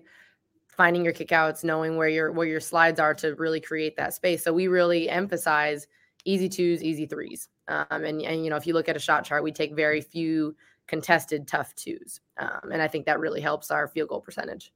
finding 0.77 1.03
your 1.03 1.13
kickouts, 1.13 1.63
knowing 1.63 1.97
where 1.97 2.07
your 2.07 2.31
where 2.31 2.47
your 2.47 2.59
slides 2.61 2.99
are 2.99 3.15
to 3.15 3.35
really 3.35 3.59
create 3.59 3.97
that 3.97 4.13
space. 4.13 4.43
So 4.43 4.53
we 4.53 4.67
really 4.67 5.09
emphasize 5.09 5.87
easy 6.23 6.47
twos, 6.47 6.83
easy 6.83 7.07
threes. 7.07 7.49
Um, 7.67 8.05
and 8.05 8.21
and 8.21 8.43
you 8.43 8.49
know, 8.49 8.55
if 8.55 8.65
you 8.67 8.73
look 8.73 8.87
at 8.87 8.95
a 8.95 8.99
shot 8.99 9.25
chart, 9.25 9.43
we 9.43 9.51
take 9.51 9.75
very 9.75 10.01
few 10.01 10.55
contested 10.87 11.47
tough 11.47 11.75
twos, 11.75 12.21
um, 12.37 12.71
and 12.71 12.81
I 12.81 12.87
think 12.87 13.05
that 13.07 13.19
really 13.19 13.41
helps 13.41 13.71
our 13.71 13.89
field 13.89 14.09
goal 14.09 14.21
percentage. 14.21 14.71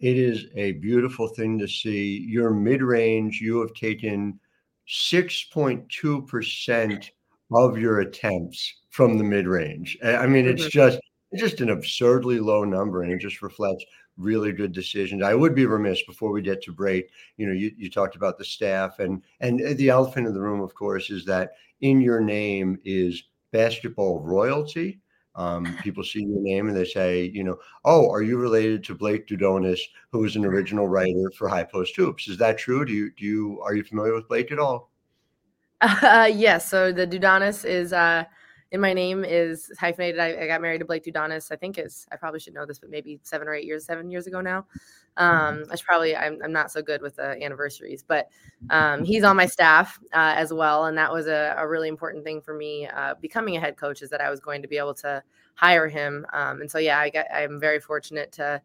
It 0.00 0.16
is 0.16 0.46
a 0.56 0.72
beautiful 0.72 1.28
thing 1.28 1.56
to 1.60 1.68
see. 1.68 2.26
Your 2.28 2.50
mid 2.50 2.82
range, 2.82 3.40
you 3.40 3.60
have 3.60 3.72
taken 3.74 4.40
six 4.88 5.44
point 5.44 5.88
two 5.88 6.22
percent 6.22 7.12
of 7.52 7.78
your 7.78 8.00
attempts 8.00 8.74
from 8.90 9.18
the 9.18 9.24
mid 9.24 9.46
range. 9.46 9.96
I 10.02 10.26
mean, 10.26 10.48
it's 10.48 10.62
mm-hmm. 10.62 10.70
just 10.70 10.98
it's 11.32 11.42
just 11.42 11.60
an 11.60 11.70
absurdly 11.70 12.38
low 12.38 12.64
number, 12.64 13.02
and 13.02 13.12
it 13.12 13.18
just 13.18 13.42
reflects 13.42 13.84
really 14.18 14.52
good 14.52 14.72
decisions. 14.72 15.22
I 15.22 15.34
would 15.34 15.54
be 15.54 15.66
remiss 15.66 16.02
before 16.02 16.30
we 16.30 16.42
get 16.42 16.62
to 16.62 16.72
break. 16.72 17.10
You 17.38 17.46
know, 17.46 17.52
you, 17.52 17.72
you 17.76 17.90
talked 17.90 18.16
about 18.16 18.38
the 18.38 18.44
staff 18.44 18.98
and 18.98 19.22
and 19.40 19.58
the 19.76 19.88
elephant 19.88 20.26
in 20.26 20.34
the 20.34 20.40
room, 20.40 20.60
of 20.60 20.74
course, 20.74 21.10
is 21.10 21.24
that 21.24 21.52
in 21.80 22.00
your 22.00 22.20
name 22.20 22.78
is 22.84 23.24
basketball 23.50 24.20
royalty. 24.20 25.00
Um, 25.34 25.78
people 25.82 26.04
see 26.04 26.20
your 26.20 26.42
name 26.42 26.68
and 26.68 26.76
they 26.76 26.84
say, 26.84 27.30
you 27.32 27.44
know, 27.44 27.56
oh, 27.84 28.10
are 28.10 28.22
you 28.22 28.36
related 28.36 28.84
to 28.84 28.94
Blake 28.94 29.26
DuDonis, 29.26 29.80
who 30.10 30.18
was 30.18 30.36
an 30.36 30.44
original 30.44 30.88
writer 30.88 31.32
for 31.36 31.48
High 31.48 31.64
Post 31.64 31.96
Hoops? 31.96 32.28
Is 32.28 32.36
that 32.38 32.58
true? 32.58 32.84
Do 32.84 32.92
you 32.92 33.10
do 33.16 33.24
you 33.24 33.60
are 33.64 33.74
you 33.74 33.82
familiar 33.82 34.14
with 34.14 34.28
Blake 34.28 34.52
at 34.52 34.58
all? 34.58 34.90
Uh, 35.80 36.30
yes. 36.32 36.68
So 36.68 36.92
the 36.92 37.06
DuDonis 37.06 37.64
is 37.64 37.92
uh, 37.92 38.24
in 38.72 38.80
my 38.80 38.94
name 38.94 39.22
is 39.24 39.70
hyphenated. 39.78 40.18
I, 40.18 40.44
I 40.44 40.46
got 40.46 40.62
married 40.62 40.78
to 40.78 40.86
Blake 40.86 41.04
DuDonis. 41.04 41.52
I 41.52 41.56
think 41.56 41.78
is 41.78 42.06
I 42.10 42.16
probably 42.16 42.40
should 42.40 42.54
know 42.54 42.66
this, 42.66 42.78
but 42.78 42.90
maybe 42.90 43.20
seven 43.22 43.46
or 43.46 43.54
eight 43.54 43.66
years, 43.66 43.84
seven 43.84 44.10
years 44.10 44.26
ago 44.26 44.40
now. 44.40 44.66
Um, 45.18 45.64
I 45.70 45.76
should 45.76 45.86
probably 45.86 46.16
I'm, 46.16 46.38
I'm 46.42 46.52
not 46.52 46.72
so 46.72 46.80
good 46.80 47.02
with 47.02 47.16
the 47.16 47.40
anniversaries, 47.42 48.02
but 48.02 48.28
um, 48.70 49.04
he's 49.04 49.24
on 49.24 49.36
my 49.36 49.44
staff 49.44 50.00
uh, 50.14 50.32
as 50.36 50.54
well, 50.54 50.86
and 50.86 50.96
that 50.96 51.12
was 51.12 51.26
a, 51.26 51.54
a 51.58 51.68
really 51.68 51.88
important 51.88 52.24
thing 52.24 52.40
for 52.40 52.54
me 52.54 52.88
uh, 52.88 53.14
becoming 53.20 53.56
a 53.56 53.60
head 53.60 53.76
coach 53.76 54.00
is 54.00 54.08
that 54.08 54.22
I 54.22 54.30
was 54.30 54.40
going 54.40 54.62
to 54.62 54.68
be 54.68 54.78
able 54.78 54.94
to 54.94 55.22
hire 55.54 55.86
him. 55.86 56.26
Um, 56.32 56.62
and 56.62 56.70
so 56.70 56.78
yeah, 56.78 56.98
I 56.98 57.10
got 57.10 57.26
I'm 57.32 57.60
very 57.60 57.78
fortunate 57.78 58.32
to 58.32 58.62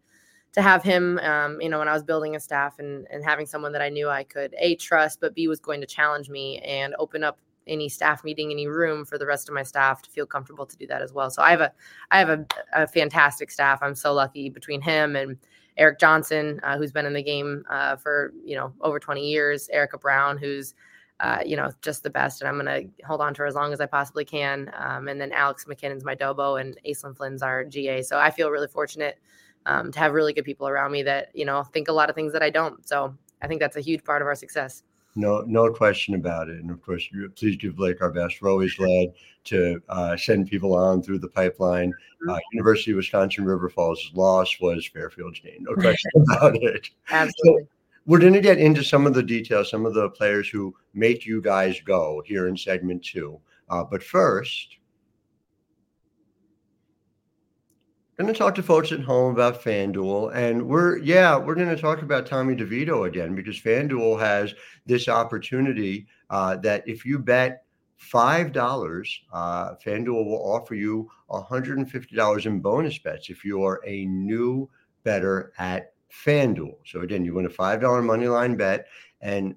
to 0.54 0.62
have 0.62 0.82
him, 0.82 1.20
um, 1.20 1.60
you 1.62 1.68
know, 1.68 1.80
when 1.80 1.90
I 1.90 1.94
was 1.94 2.04
building 2.04 2.36
a 2.36 2.40
staff 2.40 2.80
and, 2.80 3.06
and 3.12 3.24
having 3.24 3.46
someone 3.46 3.74
that 3.74 3.82
I 3.82 3.90
knew 3.90 4.10
I 4.10 4.24
could 4.24 4.56
A, 4.58 4.76
trust, 4.76 5.20
but 5.20 5.36
B, 5.36 5.50
was 5.50 5.60
going 5.60 5.82
to 5.82 5.86
challenge 5.86 6.30
me 6.30 6.60
and 6.60 6.96
open 6.98 7.24
up 7.24 7.38
any 7.68 7.90
staff 7.90 8.24
meeting, 8.24 8.52
any 8.52 8.68
room 8.68 9.06
for 9.06 9.18
the 9.18 9.26
rest 9.26 9.48
of 9.50 9.56
my 9.56 9.64
staff 9.64 10.02
to 10.04 10.10
feel 10.10 10.26
comfortable 10.26 10.66
to 10.66 10.78
do 10.78 10.88
that 10.88 11.02
as 11.02 11.14
well. 11.14 11.30
So 11.30 11.42
I 11.42 11.52
have 11.52 11.62
a, 11.62 11.72
I 12.12 12.20
have 12.20 12.30
a, 12.30 12.46
a 12.74 12.88
fantastic 12.88 13.52
staff. 13.52 13.80
I'm 13.82 13.96
so 13.96 14.14
lucky 14.14 14.50
between 14.50 14.82
him 14.82 15.16
and 15.16 15.38
Eric 15.78 16.00
Johnson, 16.00 16.60
uh, 16.64 16.78
who's 16.78 16.92
been 16.92 17.06
in 17.06 17.14
the 17.14 17.24
game 17.24 17.64
uh, 17.70 17.96
for, 17.96 18.34
you 18.44 18.56
know, 18.56 18.74
over 18.82 19.00
20 19.00 19.28
years, 19.28 19.70
Erica 19.70 19.98
Brown, 19.98 20.38
who's, 20.38 20.74
uh, 21.20 21.40
you 21.46 21.56
know, 21.56 21.72
just 21.82 22.04
the 22.04 22.10
best. 22.10 22.42
And 22.42 22.50
I'm 22.50 22.60
going 22.60 22.66
to 22.66 23.06
hold 23.06 23.22
on 23.22 23.34
to 23.36 23.42
her 23.44 23.46
as 23.46 23.56
long 23.56 23.74
as 23.74 23.80
I 23.80 23.86
possibly 23.86 24.26
can. 24.26 24.72
Um, 24.76 25.08
and 25.08 25.22
then 25.22 25.32
Alex 25.32 25.66
McKinnon's 25.66 26.04
my 26.04 26.16
Dobo 26.16 26.60
and 26.60 26.78
Aislinn 26.88 27.16
Flynn's 27.16 27.44
our 27.44 27.64
GA. 27.64 28.02
So 28.02 28.18
I 28.18 28.32
feel 28.32 28.50
really 28.50 28.68
fortunate 28.68 29.20
um, 29.68 29.92
to 29.92 30.00
have 30.00 30.14
really 30.14 30.34
good 30.34 30.46
people 30.46 30.68
around 30.68 30.92
me 30.92 31.04
that 31.04 31.30
you 31.36 31.46
know 31.46 31.62
think 31.62 31.90
a 31.90 31.94
lot 31.94 32.10
of 32.10 32.16
things 32.16 32.34
that 32.34 32.42
I 32.42 32.50
don't. 32.50 32.88
So 32.88 33.14
I 33.42 33.48
think 33.48 33.60
that's 33.60 33.78
a 33.78 33.82
huge 33.82 34.04
part 34.04 34.22
of 34.22 34.28
our 34.28 34.36
success. 34.36 34.82
No, 35.18 35.42
no 35.48 35.74
question 35.74 36.14
about 36.14 36.48
it. 36.48 36.60
And 36.60 36.70
of 36.70 36.80
course, 36.84 37.10
please 37.36 37.58
give 37.58 37.76
Blake 37.76 38.02
our 38.02 38.12
best. 38.12 38.40
We're 38.40 38.52
always 38.52 38.76
glad 38.76 39.14
to 39.46 39.82
uh, 39.90 40.16
send 40.16 40.48
people 40.48 40.76
on 40.76 41.02
through 41.02 41.18
the 41.20 41.28
pipeline. 41.28 41.90
Mm-hmm. 41.90 42.30
Uh, 42.30 42.40
University 42.54 42.92
of 42.92 42.98
Wisconsin 42.98 43.44
River 43.44 43.68
Falls' 43.68 44.12
loss 44.14 44.60
was 44.60 44.86
Fairfield's 44.86 45.40
gain. 45.40 45.58
No 45.62 45.74
question 45.82 46.12
about 46.30 46.56
it. 46.58 46.88
Absolutely. 47.10 47.64
So 47.64 47.68
we're 48.06 48.20
going 48.20 48.34
to 48.34 48.42
get 48.42 48.60
into 48.60 48.84
some 48.84 49.08
of 49.08 49.16
the 49.16 49.24
details, 49.24 49.72
some 49.72 49.88
of 49.88 49.96
the 49.96 50.10
players 50.12 50.50
who 50.50 50.76
make 50.94 51.26
you 51.26 51.42
guys 51.42 51.82
go 51.82 52.22
here 52.24 52.48
in 52.48 52.56
segment 52.56 53.04
two. 53.04 53.40
Uh, 53.70 53.84
but 53.84 54.04
first, 54.04 54.78
going 58.18 58.34
to 58.34 58.38
talk 58.38 58.56
to 58.56 58.64
folks 58.64 58.92
at 58.92 59.02
home 59.02 59.32
about 59.32 59.62
FanDuel. 59.62 60.34
And 60.34 60.68
we're, 60.68 60.98
yeah, 60.98 61.38
we're 61.38 61.54
going 61.54 61.74
to 61.74 61.80
talk 61.80 62.02
about 62.02 62.26
Tommy 62.26 62.56
DeVito 62.56 63.08
again 63.08 63.36
because 63.36 63.60
FanDuel 63.60 64.20
has 64.20 64.56
this 64.88 65.08
opportunity 65.08 66.08
uh, 66.32 66.56
that 66.58 66.88
if 66.88 67.06
you 67.06 67.20
bet 67.20 67.64
$5, 68.02 69.20
uh, 69.32 69.76
FanDuel 69.76 70.26
will 70.26 70.52
offer 70.52 70.74
you 70.74 71.10
$150 71.30 72.46
in 72.46 72.60
bonus 72.60 72.98
bets 72.98 73.30
if 73.30 73.46
you 73.46 73.64
are 73.64 73.82
a 73.86 74.06
new 74.06 74.68
better 75.04 75.54
at 75.60 75.94
FanDuel. 76.26 76.78
So 76.86 77.02
again, 77.02 77.24
you 77.24 77.36
win 77.36 77.46
a 77.46 77.50
$5 77.50 78.04
money 78.04 78.28
line 78.28 78.56
bet 78.56 78.88
and 79.22 79.56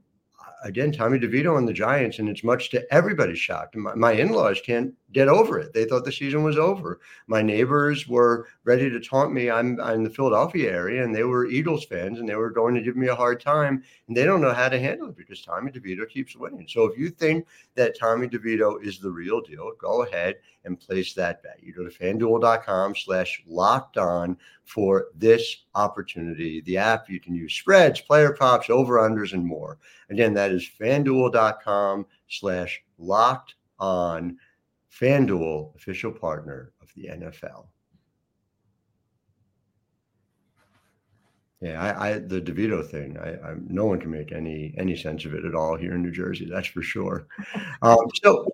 again, 0.65 0.93
Tommy 0.93 1.19
DeVito 1.19 1.57
and 1.59 1.67
the 1.67 1.73
Giants, 1.73 2.19
and 2.19 2.29
it's 2.29 2.45
much 2.45 2.71
to 2.71 2.93
everybody's 2.93 3.39
shock. 3.39 3.75
My, 3.75 3.95
my 3.95 4.13
in 4.13 4.31
laws 4.31 4.61
can't 4.61 4.93
get 5.13 5.29
over 5.29 5.59
it. 5.59 5.73
They 5.73 5.85
thought 5.85 6.05
the 6.05 6.13
season 6.13 6.43
was 6.43 6.57
over. 6.57 7.01
My 7.27 7.43
neighbors 7.43 8.07
were 8.07 8.49
ready 8.65 8.89
to 8.91 9.01
taunt 9.01 9.33
me. 9.33 9.51
I'm, 9.51 9.81
I'm 9.81 9.97
in 9.97 10.05
the 10.05 10.11
Philadelphia 10.11 10.71
area, 10.71 11.05
and 11.05 11.15
they 11.15 11.25
were 11.25 11.47
Eagles 11.47 11.85
fans, 11.85 12.19
and 12.19 12.29
they 12.29 12.37
were 12.37 12.51
going 12.51 12.75
to 12.75 12.83
give 12.83 12.97
me 12.97 13.09
a 13.09 13.15
hard 13.15 13.41
time. 13.41 13.83
And 14.09 14.17
they 14.17 14.25
don't 14.25 14.41
know 14.41 14.53
how 14.53 14.69
to 14.69 14.79
handle 14.79 15.09
it 15.09 15.17
because 15.17 15.43
Tommy 15.43 15.73
DeVito 15.73 16.09
keeps 16.09 16.37
winning. 16.37 16.67
So 16.69 16.85
if 16.85 16.99
you 16.99 17.11
think 17.11 17.47
that 17.75 17.99
Tommy 17.99 18.29
DeVito 18.29 18.85
is 18.85 18.99
the 18.99 19.11
real 19.11 19.41
deal, 19.41 19.73
go 19.81 20.03
ahead 20.03 20.37
and 20.65 20.79
place 20.79 21.15
that 21.15 21.43
bet. 21.43 21.59
You 21.63 21.73
go 21.73 21.89
to 21.89 21.91
fanduel.com 21.91 22.95
slash 22.95 23.43
locked 23.47 23.97
on 23.97 24.37
for 24.65 25.07
this 25.17 25.65
opportunity. 25.75 26.61
The 26.61 26.77
app, 26.77 27.09
you 27.09 27.19
can 27.19 27.35
use 27.35 27.55
spreads, 27.55 28.01
player 28.01 28.33
props, 28.33 28.69
over-unders, 28.69 29.33
and 29.33 29.45
more. 29.45 29.79
Again, 30.11 30.35
that 30.35 30.53
is 30.53 30.69
fanduel.com 30.79 32.07
slash 32.29 32.83
locked 32.99 33.55
on 33.79 34.37
FanDuel, 34.91 35.75
official 35.77 36.13
partner 36.13 36.73
of 36.83 36.89
the 36.95 37.09
NFL. 37.09 37.67
Yeah, 41.61 41.81
I, 41.81 42.09
I 42.09 42.19
the 42.19 42.41
DeVito 42.41 42.89
thing. 42.89 43.19
I, 43.19 43.35
I, 43.35 43.55
no 43.67 43.85
one 43.85 44.01
can 44.01 44.11
make 44.11 44.33
any 44.33 44.75
any 44.79 44.97
sense 44.97 45.27
of 45.27 45.35
it 45.35 45.45
at 45.45 45.55
all 45.55 45.77
here 45.77 45.95
in 45.95 46.03
New 46.03 46.11
Jersey. 46.11 46.47
That's 46.51 46.69
for 46.69 46.83
sure. 46.83 47.27
Um, 47.83 47.97
so, 48.23 48.47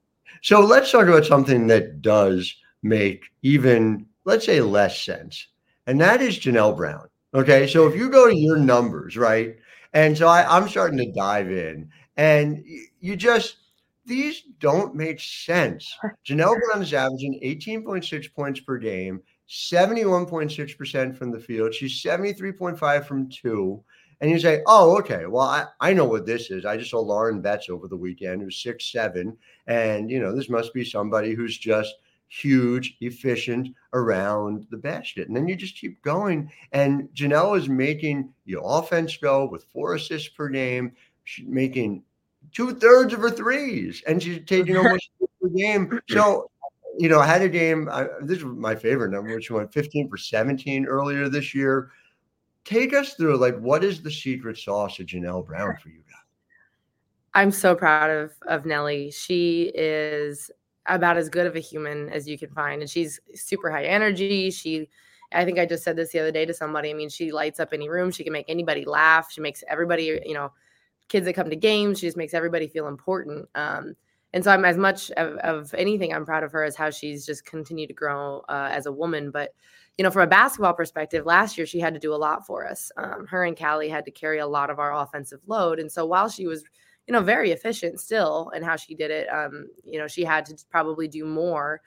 so 0.42 0.60
let's 0.60 0.92
talk 0.92 1.06
about 1.08 1.24
something 1.24 1.66
that 1.66 2.00
does 2.00 2.54
make 2.82 3.24
even 3.42 4.06
let's 4.24 4.46
say 4.46 4.60
less 4.60 5.02
sense, 5.02 5.48
and 5.86 6.00
that 6.00 6.20
is 6.22 6.38
Janelle 6.38 6.76
Brown. 6.76 7.08
Okay, 7.34 7.66
so 7.66 7.86
if 7.86 7.96
you 7.96 8.08
go 8.08 8.28
to 8.28 8.36
your 8.36 8.56
numbers, 8.56 9.16
right, 9.16 9.56
and 9.92 10.16
so 10.16 10.28
I, 10.28 10.56
I'm 10.56 10.68
starting 10.68 10.98
to 10.98 11.12
dive 11.12 11.50
in, 11.50 11.90
and 12.16 12.64
you 13.00 13.16
just 13.16 13.56
these 14.06 14.42
don't 14.60 14.94
make 14.94 15.20
sense. 15.20 15.94
Janelle 16.26 16.58
Brown 16.60 16.82
is 16.82 16.94
averaging 16.94 17.40
18.6 17.42 18.32
points 18.34 18.60
per 18.60 18.78
game, 18.78 19.20
71.6% 19.48 21.16
from 21.16 21.30
the 21.30 21.40
field. 21.40 21.74
She's 21.74 22.02
73.5 22.02 23.04
from 23.06 23.28
two. 23.28 23.82
And 24.20 24.30
you 24.30 24.38
say, 24.38 24.62
oh, 24.66 24.98
okay, 24.98 25.26
well, 25.26 25.44
I, 25.44 25.66
I 25.80 25.92
know 25.92 26.06
what 26.06 26.24
this 26.24 26.50
is. 26.50 26.64
I 26.64 26.78
just 26.78 26.90
saw 26.90 27.00
Lauren 27.00 27.42
Betts 27.42 27.68
over 27.68 27.86
the 27.86 27.96
weekend, 27.96 28.40
who's 28.40 28.62
six 28.62 28.90
seven, 28.90 29.36
And, 29.66 30.10
you 30.10 30.20
know, 30.20 30.34
this 30.34 30.48
must 30.48 30.72
be 30.72 30.84
somebody 30.84 31.34
who's 31.34 31.58
just 31.58 31.94
huge, 32.28 32.96
efficient 33.00 33.68
around 33.92 34.66
the 34.70 34.76
basket. 34.76 35.28
And 35.28 35.36
then 35.36 35.46
you 35.46 35.54
just 35.54 35.76
keep 35.76 36.02
going. 36.02 36.50
And 36.72 37.08
Janelle 37.14 37.58
is 37.58 37.68
making 37.68 38.32
your 38.46 38.62
offense 38.64 39.16
go 39.16 39.46
with 39.46 39.66
four 39.72 39.94
assists 39.94 40.28
per 40.28 40.48
game. 40.48 40.92
She's 41.24 41.46
making 41.46 42.02
two 42.56 42.74
thirds 42.74 43.12
of 43.12 43.20
her 43.20 43.30
threes, 43.30 44.02
and 44.06 44.22
she's 44.22 44.40
taking 44.46 44.76
almost 44.78 45.10
the 45.42 45.50
game. 45.50 46.00
So, 46.08 46.50
you 46.98 47.10
know, 47.10 47.20
I 47.20 47.26
had 47.26 47.42
a 47.42 47.48
game. 47.48 47.90
I, 47.92 48.06
this 48.22 48.42
was 48.42 48.56
my 48.56 48.74
favorite 48.74 49.10
number, 49.10 49.34
which 49.34 49.50
went 49.50 49.70
15 49.70 50.08
for 50.08 50.16
17 50.16 50.86
earlier 50.86 51.28
this 51.28 51.54
year. 51.54 51.90
Take 52.64 52.94
us 52.94 53.12
through, 53.12 53.36
like, 53.36 53.58
what 53.58 53.84
is 53.84 54.02
the 54.02 54.10
secret 54.10 54.56
sauce 54.56 54.98
of 54.98 55.06
Janelle 55.06 55.46
Brown 55.46 55.76
for 55.82 55.90
you 55.90 55.98
guys? 55.98 56.24
I'm 57.34 57.50
so 57.50 57.74
proud 57.74 58.08
of 58.08 58.32
of 58.46 58.64
Nelly. 58.64 59.10
She 59.10 59.70
is 59.74 60.50
about 60.86 61.18
as 61.18 61.28
good 61.28 61.46
of 61.46 61.56
a 61.56 61.60
human 61.60 62.08
as 62.08 62.26
you 62.26 62.38
can 62.38 62.48
find, 62.50 62.80
and 62.80 62.90
she's 62.90 63.20
super 63.34 63.70
high 63.70 63.84
energy. 63.84 64.50
She 64.50 64.88
I 65.32 65.44
think 65.44 65.58
I 65.58 65.66
just 65.66 65.84
said 65.84 65.96
this 65.96 66.12
the 66.12 66.20
other 66.20 66.32
day 66.32 66.46
to 66.46 66.54
somebody. 66.54 66.88
I 66.88 66.94
mean, 66.94 67.10
she 67.10 67.32
lights 67.32 67.60
up 67.60 67.74
any 67.74 67.90
room. 67.90 68.10
She 68.10 68.24
can 68.24 68.32
make 68.32 68.46
anybody 68.48 68.86
laugh. 68.86 69.30
She 69.30 69.42
makes 69.42 69.62
everybody, 69.68 70.18
you 70.24 70.32
know, 70.32 70.52
kids 71.08 71.26
that 71.26 71.34
come 71.34 71.50
to 71.50 71.56
games. 71.56 71.98
She 71.98 72.06
just 72.06 72.16
makes 72.16 72.34
everybody 72.34 72.68
feel 72.68 72.88
important. 72.88 73.48
Um, 73.54 73.94
and 74.32 74.44
so 74.44 74.50
I'm 74.50 74.64
as 74.64 74.76
much 74.76 75.10
of, 75.12 75.36
of, 75.38 75.72
anything 75.74 76.12
I'm 76.12 76.26
proud 76.26 76.42
of 76.42 76.52
her 76.52 76.64
as 76.64 76.76
how 76.76 76.90
she's 76.90 77.24
just 77.24 77.46
continued 77.46 77.86
to 77.86 77.94
grow 77.94 78.42
uh, 78.48 78.68
as 78.70 78.86
a 78.86 78.92
woman. 78.92 79.30
But 79.30 79.54
you 79.96 80.02
know, 80.02 80.10
from 80.10 80.22
a 80.22 80.26
basketball 80.26 80.74
perspective, 80.74 81.24
last 81.24 81.56
year 81.56 81.66
she 81.66 81.80
had 81.80 81.94
to 81.94 82.00
do 82.00 82.12
a 82.12 82.16
lot 82.16 82.46
for 82.46 82.66
us. 82.66 82.92
Um, 82.98 83.26
her 83.26 83.44
and 83.44 83.56
Callie 83.56 83.88
had 83.88 84.04
to 84.04 84.10
carry 84.10 84.40
a 84.40 84.46
lot 84.46 84.68
of 84.68 84.78
our 84.78 84.94
offensive 84.94 85.40
load, 85.46 85.78
and 85.78 85.90
so 85.90 86.04
while 86.04 86.28
she 86.28 86.46
was, 86.46 86.64
you 87.06 87.12
know, 87.12 87.22
very 87.22 87.50
efficient 87.52 87.98
still 87.98 88.50
and 88.54 88.62
how 88.62 88.76
she 88.76 88.94
did 88.94 89.10
it, 89.10 89.26
um, 89.28 89.68
you 89.84 89.98
know, 89.98 90.06
she 90.06 90.22
had 90.22 90.44
to 90.46 90.56
probably 90.70 91.08
do 91.08 91.24
more 91.24 91.80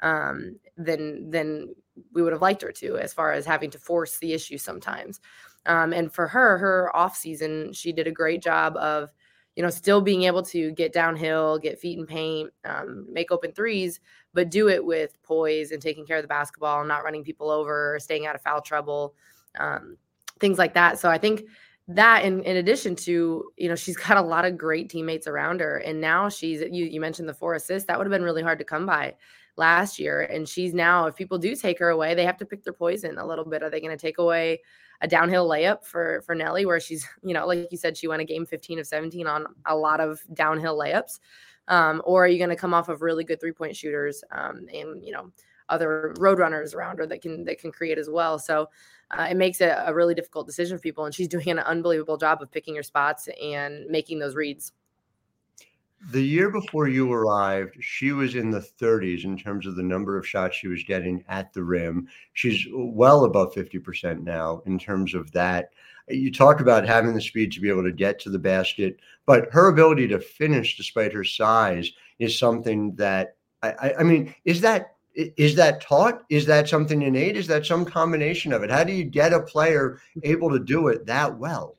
um, 0.00 0.58
than 0.76 1.30
than 1.30 1.74
we 2.12 2.22
would 2.22 2.32
have 2.32 2.42
liked 2.42 2.60
her 2.60 2.72
to, 2.72 2.98
as 2.98 3.14
far 3.14 3.32
as 3.32 3.46
having 3.46 3.70
to 3.70 3.78
force 3.78 4.18
the 4.18 4.34
issue 4.34 4.58
sometimes. 4.58 5.20
Um, 5.66 5.92
and 5.92 6.12
for 6.12 6.28
her, 6.28 6.58
her 6.58 6.94
off 6.94 7.16
season, 7.16 7.72
she 7.72 7.92
did 7.92 8.06
a 8.06 8.12
great 8.12 8.42
job 8.42 8.76
of, 8.76 9.10
you 9.56 9.62
know, 9.62 9.70
still 9.70 10.00
being 10.00 10.24
able 10.24 10.42
to 10.42 10.72
get 10.72 10.92
downhill, 10.92 11.58
get 11.58 11.78
feet 11.78 11.98
in 11.98 12.06
paint, 12.06 12.50
um, 12.64 13.06
make 13.10 13.30
open 13.30 13.52
threes, 13.52 14.00
but 14.32 14.50
do 14.50 14.68
it 14.68 14.84
with 14.84 15.22
poise 15.22 15.70
and 15.70 15.80
taking 15.80 16.04
care 16.04 16.16
of 16.16 16.22
the 16.22 16.28
basketball, 16.28 16.84
not 16.84 17.04
running 17.04 17.24
people 17.24 17.50
over, 17.50 17.98
staying 18.00 18.26
out 18.26 18.34
of 18.34 18.42
foul 18.42 18.60
trouble, 18.60 19.14
um, 19.58 19.96
things 20.40 20.58
like 20.58 20.74
that. 20.74 20.98
So 20.98 21.08
I 21.08 21.18
think 21.18 21.44
that 21.88 22.24
in, 22.24 22.42
in 22.44 22.56
addition 22.56 22.96
to 22.96 23.44
you 23.56 23.68
know 23.68 23.74
she's 23.74 23.96
got 24.08 24.16
a 24.16 24.22
lot 24.22 24.44
of 24.44 24.56
great 24.56 24.88
teammates 24.88 25.26
around 25.26 25.60
her 25.60 25.78
and 25.78 26.00
now 26.00 26.28
she's 26.28 26.62
you, 26.62 26.86
you 26.86 27.00
mentioned 27.00 27.28
the 27.28 27.34
four 27.34 27.54
assists 27.54 27.86
that 27.86 27.98
would 27.98 28.06
have 28.06 28.12
been 28.12 28.22
really 28.22 28.42
hard 28.42 28.58
to 28.58 28.64
come 28.64 28.86
by 28.86 29.14
last 29.56 29.98
year 29.98 30.22
and 30.22 30.48
she's 30.48 30.74
now 30.74 31.06
if 31.06 31.14
people 31.14 31.38
do 31.38 31.54
take 31.54 31.78
her 31.78 31.90
away 31.90 32.14
they 32.14 32.24
have 32.24 32.36
to 32.36 32.46
pick 32.46 32.64
their 32.64 32.72
poison 32.72 33.18
a 33.18 33.26
little 33.26 33.44
bit 33.44 33.62
are 33.62 33.70
they 33.70 33.80
going 33.80 33.96
to 33.96 34.00
take 34.00 34.18
away 34.18 34.60
a 35.00 35.08
downhill 35.08 35.48
layup 35.48 35.84
for 35.84 36.22
for 36.22 36.34
Nelly, 36.34 36.66
where 36.66 36.80
she's 36.80 37.06
you 37.22 37.34
know 37.34 37.46
like 37.46 37.68
you 37.70 37.78
said 37.78 37.96
she 37.96 38.08
won 38.08 38.20
a 38.20 38.24
game 38.24 38.46
15 38.46 38.78
of 38.78 38.86
17 38.86 39.26
on 39.26 39.46
a 39.66 39.76
lot 39.76 40.00
of 40.00 40.20
downhill 40.32 40.78
layups, 40.78 41.20
um, 41.68 42.02
or 42.04 42.24
are 42.24 42.28
you 42.28 42.38
going 42.38 42.50
to 42.50 42.56
come 42.56 42.74
off 42.74 42.88
of 42.88 43.02
really 43.02 43.24
good 43.24 43.40
three 43.40 43.52
point 43.52 43.76
shooters 43.76 44.22
um, 44.30 44.66
and 44.72 45.04
you 45.04 45.12
know 45.12 45.30
other 45.68 46.14
road 46.18 46.38
runners 46.38 46.74
around 46.74 46.98
her 46.98 47.06
that 47.06 47.22
can 47.22 47.44
that 47.44 47.58
can 47.58 47.72
create 47.72 47.98
as 47.98 48.08
well. 48.08 48.38
So 48.38 48.68
uh, 49.10 49.28
it 49.30 49.36
makes 49.36 49.60
it 49.60 49.74
a 49.84 49.94
really 49.94 50.14
difficult 50.14 50.46
decision 50.46 50.76
for 50.76 50.82
people, 50.82 51.04
and 51.04 51.14
she's 51.14 51.28
doing 51.28 51.48
an 51.48 51.58
unbelievable 51.60 52.16
job 52.16 52.42
of 52.42 52.50
picking 52.50 52.76
her 52.76 52.82
spots 52.82 53.28
and 53.42 53.86
making 53.86 54.18
those 54.18 54.34
reads. 54.34 54.72
The 56.10 56.22
year 56.22 56.50
before 56.50 56.88
you 56.88 57.12
arrived, 57.12 57.76
she 57.80 58.12
was 58.12 58.34
in 58.34 58.50
the 58.50 58.60
30s 58.60 59.24
in 59.24 59.38
terms 59.38 59.66
of 59.66 59.76
the 59.76 59.82
number 59.82 60.18
of 60.18 60.26
shots 60.26 60.56
she 60.56 60.68
was 60.68 60.82
getting 60.84 61.24
at 61.28 61.52
the 61.52 61.62
rim. 61.62 62.08
She's 62.32 62.66
well 62.72 63.24
above 63.24 63.54
50% 63.54 64.22
now 64.22 64.62
in 64.66 64.78
terms 64.78 65.14
of 65.14 65.30
that. 65.32 65.70
You 66.08 66.30
talk 66.30 66.60
about 66.60 66.86
having 66.86 67.14
the 67.14 67.20
speed 67.20 67.52
to 67.52 67.60
be 67.60 67.70
able 67.70 67.84
to 67.84 67.92
get 67.92 68.18
to 68.20 68.30
the 68.30 68.38
basket, 68.38 68.98
but 69.24 69.50
her 69.52 69.68
ability 69.68 70.08
to 70.08 70.20
finish 70.20 70.76
despite 70.76 71.12
her 71.12 71.24
size 71.24 71.90
is 72.18 72.38
something 72.38 72.94
that 72.96 73.36
I, 73.62 73.94
I 74.00 74.02
mean, 74.02 74.34
is 74.44 74.60
that 74.60 74.94
is 75.14 75.54
that 75.54 75.80
taught? 75.80 76.24
Is 76.28 76.44
that 76.46 76.68
something 76.68 77.02
innate? 77.02 77.36
Is 77.36 77.46
that 77.46 77.64
some 77.64 77.84
combination 77.84 78.52
of 78.52 78.62
it? 78.62 78.70
How 78.70 78.84
do 78.84 78.92
you 78.92 79.04
get 79.04 79.32
a 79.32 79.40
player 79.40 80.00
able 80.24 80.50
to 80.50 80.58
do 80.58 80.88
it 80.88 81.06
that 81.06 81.38
well? 81.38 81.78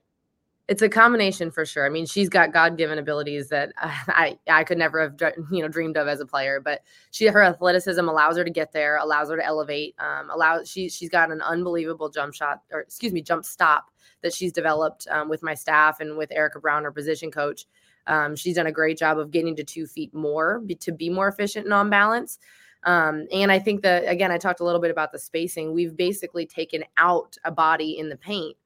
It's 0.67 0.81
a 0.81 0.89
combination 0.89 1.51
for 1.51 1.63
sure. 1.63 1.85
I 1.85 1.89
mean, 1.89 2.07
she's 2.07 2.27
got 2.27 2.51
God-given 2.51 2.97
abilities 2.97 3.49
that 3.49 3.71
I 3.77 4.39
I 4.49 4.63
could 4.63 4.79
never 4.79 4.99
have 5.01 5.15
you 5.51 5.61
know 5.61 5.67
dreamed 5.67 5.95
of 5.97 6.07
as 6.07 6.19
a 6.19 6.25
player. 6.25 6.59
But 6.59 6.81
she 7.11 7.27
her 7.27 7.43
athleticism 7.43 8.07
allows 8.07 8.37
her 8.37 8.43
to 8.43 8.49
get 8.49 8.71
there, 8.71 8.97
allows 8.97 9.29
her 9.29 9.37
to 9.37 9.45
elevate, 9.45 9.95
um, 9.99 10.29
allows 10.29 10.69
she 10.69 10.89
she's 10.89 11.09
got 11.09 11.31
an 11.31 11.41
unbelievable 11.41 12.09
jump 12.09 12.33
shot 12.33 12.61
or 12.71 12.81
excuse 12.81 13.13
me 13.13 13.21
jump 13.21 13.45
stop 13.45 13.91
that 14.23 14.33
she's 14.33 14.51
developed 14.51 15.07
um, 15.11 15.29
with 15.29 15.43
my 15.43 15.53
staff 15.53 15.99
and 15.99 16.17
with 16.17 16.31
Erica 16.31 16.59
Brown, 16.59 16.83
her 16.83 16.91
position 16.91 17.29
coach. 17.29 17.65
Um, 18.07 18.35
she's 18.35 18.55
done 18.55 18.67
a 18.67 18.71
great 18.71 18.97
job 18.97 19.19
of 19.19 19.31
getting 19.31 19.55
to 19.55 19.63
two 19.63 19.87
feet 19.87 20.13
more 20.13 20.59
be, 20.59 20.75
to 20.75 20.91
be 20.91 21.09
more 21.09 21.27
efficient 21.27 21.65
and 21.65 21.73
on 21.73 21.89
balance. 21.89 22.39
Um, 22.83 23.25
and 23.31 23.51
I 23.51 23.59
think 23.59 23.81
that 23.81 24.07
again, 24.07 24.31
I 24.31 24.37
talked 24.37 24.59
a 24.59 24.63
little 24.63 24.81
bit 24.81 24.91
about 24.91 25.11
the 25.11 25.19
spacing. 25.19 25.73
We've 25.73 25.95
basically 25.95 26.45
taken 26.45 26.83
out 26.97 27.35
a 27.43 27.51
body 27.51 27.97
in 27.99 28.09
the 28.09 28.17
paint 28.17 28.57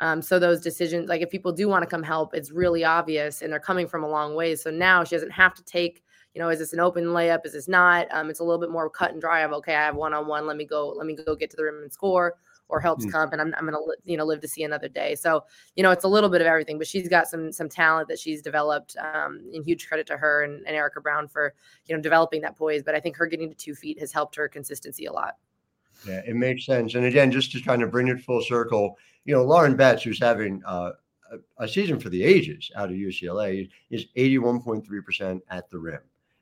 um, 0.00 0.22
so 0.22 0.38
those 0.38 0.60
decisions, 0.60 1.08
like 1.08 1.22
if 1.22 1.30
people 1.30 1.52
do 1.52 1.68
want 1.68 1.82
to 1.82 1.86
come 1.86 2.02
help, 2.02 2.34
it's 2.34 2.50
really 2.50 2.84
obvious 2.84 3.42
and 3.42 3.52
they're 3.52 3.58
coming 3.58 3.88
from 3.88 4.04
a 4.04 4.08
long 4.08 4.34
way. 4.34 4.54
So 4.54 4.70
now 4.70 5.02
she 5.04 5.16
doesn't 5.16 5.30
have 5.30 5.54
to 5.54 5.64
take, 5.64 6.04
you 6.34 6.40
know, 6.40 6.48
is 6.50 6.60
this 6.60 6.72
an 6.72 6.80
open 6.80 7.06
layup? 7.06 7.44
Is 7.44 7.52
this 7.52 7.68
not? 7.68 8.06
Um, 8.12 8.30
it's 8.30 8.40
a 8.40 8.44
little 8.44 8.60
bit 8.60 8.70
more 8.70 8.88
cut 8.88 9.12
and 9.12 9.20
dry 9.20 9.40
of 9.40 9.52
okay, 9.52 9.74
I 9.74 9.84
have 9.84 9.96
one 9.96 10.14
on 10.14 10.28
one. 10.28 10.46
Let 10.46 10.56
me 10.56 10.64
go. 10.64 10.90
Let 10.90 11.06
me 11.06 11.16
go 11.16 11.34
get 11.34 11.50
to 11.50 11.56
the 11.56 11.64
rim 11.64 11.82
and 11.82 11.92
score. 11.92 12.36
Or 12.70 12.80
helps 12.80 13.06
mm. 13.06 13.10
come, 13.10 13.30
and 13.32 13.40
I'm, 13.40 13.54
I'm 13.56 13.64
gonna 13.64 13.78
you 14.04 14.18
know 14.18 14.26
live 14.26 14.42
to 14.42 14.46
see 14.46 14.62
another 14.62 14.88
day. 14.88 15.14
So 15.14 15.42
you 15.74 15.82
know 15.82 15.90
it's 15.90 16.04
a 16.04 16.08
little 16.08 16.28
bit 16.28 16.42
of 16.42 16.46
everything, 16.46 16.76
but 16.76 16.86
she's 16.86 17.08
got 17.08 17.26
some 17.26 17.50
some 17.50 17.66
talent 17.66 18.08
that 18.08 18.18
she's 18.18 18.42
developed. 18.42 18.94
Um, 18.98 19.40
and 19.54 19.64
huge 19.64 19.88
credit 19.88 20.06
to 20.08 20.18
her 20.18 20.44
and, 20.44 20.66
and 20.66 20.76
Erica 20.76 21.00
Brown 21.00 21.28
for 21.28 21.54
you 21.86 21.96
know 21.96 22.02
developing 22.02 22.42
that 22.42 22.56
poise. 22.58 22.82
But 22.82 22.94
I 22.94 23.00
think 23.00 23.16
her 23.16 23.26
getting 23.26 23.48
to 23.48 23.54
two 23.54 23.74
feet 23.74 23.98
has 24.00 24.12
helped 24.12 24.36
her 24.36 24.48
consistency 24.48 25.06
a 25.06 25.12
lot. 25.14 25.36
Yeah, 26.06 26.22
it 26.26 26.36
makes 26.36 26.64
sense. 26.64 26.94
And 26.94 27.04
again, 27.04 27.30
just 27.30 27.52
to 27.52 27.60
kind 27.60 27.82
of 27.82 27.90
bring 27.90 28.08
it 28.08 28.20
full 28.20 28.42
circle, 28.42 28.96
you 29.24 29.34
know, 29.34 29.44
Lauren 29.44 29.76
Betts, 29.76 30.02
who's 30.02 30.20
having 30.20 30.62
uh, 30.64 30.92
a, 31.58 31.68
season 31.68 32.00
for 32.00 32.08
the 32.08 32.22
ages 32.22 32.70
out 32.74 32.88
of 32.90 32.96
UCLA, 32.96 33.68
is 33.90 34.06
81.3% 34.16 35.40
at 35.50 35.68
the 35.70 35.78
rim, 35.78 36.00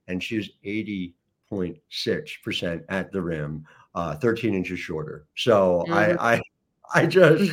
and 0.08 0.22
she's 0.22 0.50
80.6% 0.64 2.84
at 2.88 3.10
the 3.12 3.20
rim, 3.20 3.66
uh, 3.94 4.14
13 4.16 4.54
inches 4.54 4.78
shorter. 4.78 5.26
So 5.36 5.84
mm-hmm. 5.88 6.20
I, 6.20 6.34
I, 6.34 6.40
I 6.94 7.06
just, 7.06 7.52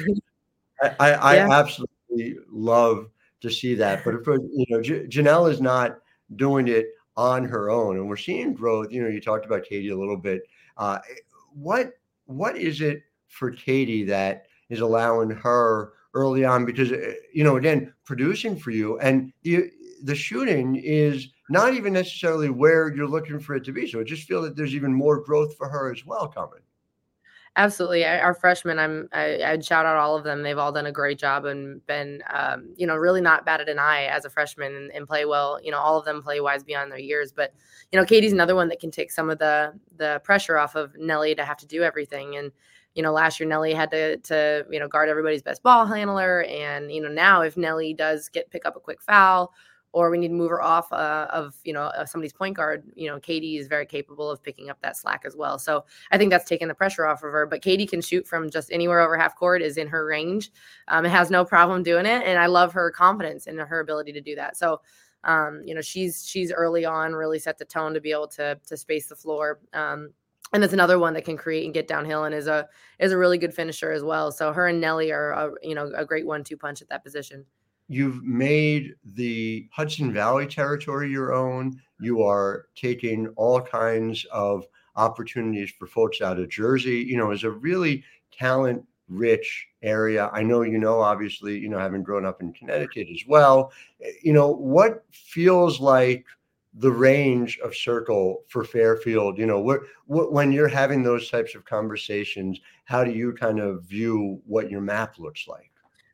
I, 0.81 0.89
I, 0.99 1.35
yeah. 1.35 1.47
I, 1.47 1.59
absolutely 1.59 2.37
love 2.51 3.09
to 3.41 3.49
see 3.49 3.73
that. 3.75 4.03
But 4.03 4.23
for, 4.23 4.35
you 4.35 4.65
know, 4.69 4.81
J- 4.81 5.07
Janelle 5.07 5.51
is 5.51 5.61
not 5.61 5.99
doing 6.35 6.67
it 6.67 6.87
on 7.15 7.45
her 7.45 7.69
own, 7.69 7.97
and 7.97 8.09
we're 8.09 8.17
seeing 8.17 8.53
growth. 8.53 8.91
You 8.91 9.03
know, 9.03 9.09
you 9.09 9.21
talked 9.21 9.45
about 9.45 9.63
Katie 9.63 9.89
a 9.89 9.97
little 9.97 10.17
bit. 10.17 10.41
Uh, 10.77 10.97
what 11.53 11.93
what 12.25 12.57
is 12.57 12.81
it 12.81 13.03
for 13.27 13.51
Katie 13.51 14.03
that 14.05 14.45
is 14.69 14.79
allowing 14.79 15.29
her 15.29 15.93
early 16.13 16.45
on? 16.45 16.65
Because 16.65 16.91
eh, 16.91 17.13
you 17.33 17.43
know 17.43 17.57
again 17.57 17.93
producing 18.05 18.55
for 18.55 18.71
you 18.71 18.99
and 18.99 19.31
the 19.43 19.69
the 20.03 20.15
shooting 20.15 20.75
is 20.75 21.29
not 21.49 21.73
even 21.73 21.93
necessarily 21.93 22.49
where 22.49 22.93
you're 22.93 23.07
looking 23.07 23.39
for 23.39 23.55
it 23.55 23.63
to 23.65 23.71
be. 23.71 23.87
So 23.87 23.99
I 23.99 24.03
just 24.03 24.27
feel 24.27 24.41
that 24.41 24.55
there's 24.55 24.75
even 24.75 24.93
more 24.93 25.21
growth 25.21 25.55
for 25.55 25.69
her 25.69 25.91
as 25.91 26.05
well 26.05 26.27
coming 26.27 26.62
absolutely 27.55 28.03
our 28.03 28.33
freshmen 28.33 28.79
i'm 28.79 29.07
I, 29.11 29.43
i'd 29.43 29.63
shout 29.63 29.85
out 29.85 29.95
all 29.95 30.15
of 30.17 30.23
them 30.23 30.41
they've 30.41 30.57
all 30.57 30.71
done 30.71 30.87
a 30.87 30.91
great 30.91 31.19
job 31.19 31.45
and 31.45 31.85
been 31.85 32.23
um, 32.33 32.73
you 32.75 32.87
know 32.87 32.95
really 32.95 33.21
not 33.21 33.45
batted 33.45 33.69
an 33.69 33.77
eye 33.77 34.05
as 34.05 34.25
a 34.25 34.29
freshman 34.29 34.73
and, 34.73 34.91
and, 34.91 35.07
play 35.07 35.25
well 35.25 35.59
you 35.63 35.69
know 35.69 35.77
all 35.77 35.97
of 35.97 36.05
them 36.05 36.23
play 36.23 36.39
wise 36.39 36.63
beyond 36.63 36.91
their 36.91 36.99
years 36.99 37.31
but 37.31 37.53
you 37.91 37.99
know 37.99 38.05
katie's 38.05 38.33
another 38.33 38.55
one 38.55 38.69
that 38.69 38.79
can 38.79 38.89
take 38.89 39.11
some 39.11 39.29
of 39.29 39.37
the 39.37 39.71
the 39.97 40.19
pressure 40.23 40.57
off 40.57 40.75
of 40.75 40.95
nellie 40.97 41.35
to 41.35 41.45
have 41.45 41.57
to 41.57 41.67
do 41.67 41.83
everything 41.83 42.37
and 42.37 42.51
you 42.95 43.01
know, 43.01 43.11
last 43.11 43.39
year 43.39 43.49
Nelly 43.49 43.73
had 43.73 43.91
to 43.91 44.17
to 44.17 44.65
you 44.69 44.79
know 44.79 44.87
guard 44.87 45.09
everybody's 45.09 45.41
best 45.41 45.63
ball 45.63 45.85
handler, 45.85 46.43
and 46.43 46.91
you 46.91 47.01
know 47.01 47.09
now 47.09 47.41
if 47.41 47.57
Nelly 47.57 47.93
does 47.93 48.29
get 48.29 48.49
pick 48.51 48.65
up 48.65 48.75
a 48.75 48.79
quick 48.79 49.01
foul, 49.01 49.53
or 49.93 50.09
we 50.09 50.17
need 50.17 50.29
to 50.29 50.33
move 50.33 50.49
her 50.49 50.61
off 50.61 50.91
uh, 50.91 51.27
of 51.31 51.55
you 51.63 51.71
know 51.71 51.91
somebody's 52.05 52.33
point 52.33 52.57
guard, 52.57 52.83
you 52.95 53.07
know 53.07 53.19
Katie 53.19 53.57
is 53.57 53.67
very 53.67 53.85
capable 53.85 54.29
of 54.29 54.43
picking 54.43 54.69
up 54.69 54.77
that 54.81 54.97
slack 54.97 55.23
as 55.25 55.35
well. 55.35 55.57
So 55.57 55.85
I 56.11 56.17
think 56.17 56.31
that's 56.31 56.49
taken 56.49 56.67
the 56.67 56.73
pressure 56.73 57.05
off 57.05 57.23
of 57.23 57.31
her. 57.31 57.45
But 57.45 57.61
Katie 57.61 57.85
can 57.85 58.01
shoot 58.01 58.27
from 58.27 58.49
just 58.49 58.71
anywhere 58.71 58.99
over 58.99 59.17
half 59.17 59.35
court 59.35 59.61
is 59.61 59.77
in 59.77 59.87
her 59.87 60.05
range. 60.05 60.51
Um, 60.89 61.05
it 61.05 61.09
has 61.09 61.31
no 61.31 61.45
problem 61.45 61.83
doing 61.83 62.05
it, 62.05 62.23
and 62.25 62.37
I 62.37 62.47
love 62.47 62.73
her 62.73 62.91
confidence 62.91 63.47
and 63.47 63.59
her 63.59 63.79
ability 63.79 64.11
to 64.13 64.21
do 64.21 64.35
that. 64.35 64.57
So. 64.57 64.81
Um, 65.25 65.61
you 65.63 65.73
know 65.73 65.79
she's 65.79 66.27
she's 66.27 66.51
early 66.51 66.83
on 66.83 67.13
really 67.13 67.39
set 67.39 67.57
the 67.57 67.63
tone 67.63 67.93
to 67.93 68.01
be 68.01 68.11
able 68.11 68.27
to 68.27 68.59
to 68.67 68.75
space 68.75 69.07
the 69.07 69.15
floor 69.15 69.61
um, 69.71 70.09
and 70.53 70.63
it's 70.63 70.73
another 70.73 70.99
one 70.99 71.13
that 71.13 71.25
can 71.25 71.35
create 71.35 71.65
and 71.65 71.73
get 71.73 71.87
downhill 71.87 72.25
and 72.25 72.33
is 72.33 72.47
a 72.47 72.67
is 72.99 73.11
a 73.11 73.17
really 73.17 73.37
good 73.37 73.53
finisher 73.53 73.91
as 73.91 74.03
well. 74.03 74.31
So 74.31 74.53
her 74.53 74.67
and 74.67 74.79
Nelly 74.79 75.11
are 75.11 75.31
a, 75.31 75.51
you 75.61 75.75
know 75.75 75.91
a 75.95 76.05
great 76.05 76.25
one 76.25 76.43
two 76.43 76.57
punch 76.57 76.81
at 76.81 76.89
that 76.89 77.03
position. 77.03 77.45
You've 77.87 78.23
made 78.23 78.95
the 79.03 79.67
Hudson 79.71 80.13
Valley 80.13 80.47
territory 80.47 81.09
your 81.09 81.33
own. 81.33 81.81
You 81.99 82.23
are 82.23 82.67
taking 82.75 83.27
all 83.35 83.61
kinds 83.61 84.25
of 84.31 84.65
opportunities 84.95 85.71
for 85.77 85.87
folks 85.87 86.21
out 86.21 86.39
of 86.39 86.49
Jersey. 86.49 86.99
You 86.99 87.17
know, 87.17 87.31
is 87.31 87.43
a 87.43 87.51
really 87.51 88.03
talent 88.31 88.83
rich 89.09 89.67
area. 89.81 90.29
I 90.33 90.43
know 90.43 90.61
you 90.61 90.77
know, 90.77 90.99
obviously, 90.99 91.57
you 91.57 91.69
know, 91.69 91.77
having 91.77 92.03
grown 92.03 92.25
up 92.25 92.41
in 92.41 92.53
Connecticut 92.53 93.07
as 93.11 93.23
well. 93.27 93.71
Eh, 94.01 94.11
you 94.21 94.33
know, 94.33 94.49
what 94.49 95.03
feels 95.11 95.79
like 95.79 96.25
the 96.75 96.91
range 96.91 97.59
of 97.59 97.75
circle 97.75 98.43
for 98.47 98.63
Fairfield? 98.63 99.37
You 99.37 99.45
know, 99.45 99.59
what, 99.59 99.81
what 100.07 100.31
when 100.31 100.51
you're 100.51 100.67
having 100.67 101.03
those 101.03 101.29
types 101.29 101.55
of 101.55 101.65
conversations, 101.65 102.59
how 102.85 103.03
do 103.03 103.11
you 103.11 103.33
kind 103.33 103.59
of 103.59 103.83
view 103.83 104.41
what 104.45 104.71
your 104.71 104.81
map 104.81 105.19
looks 105.19 105.47
like? 105.47 105.72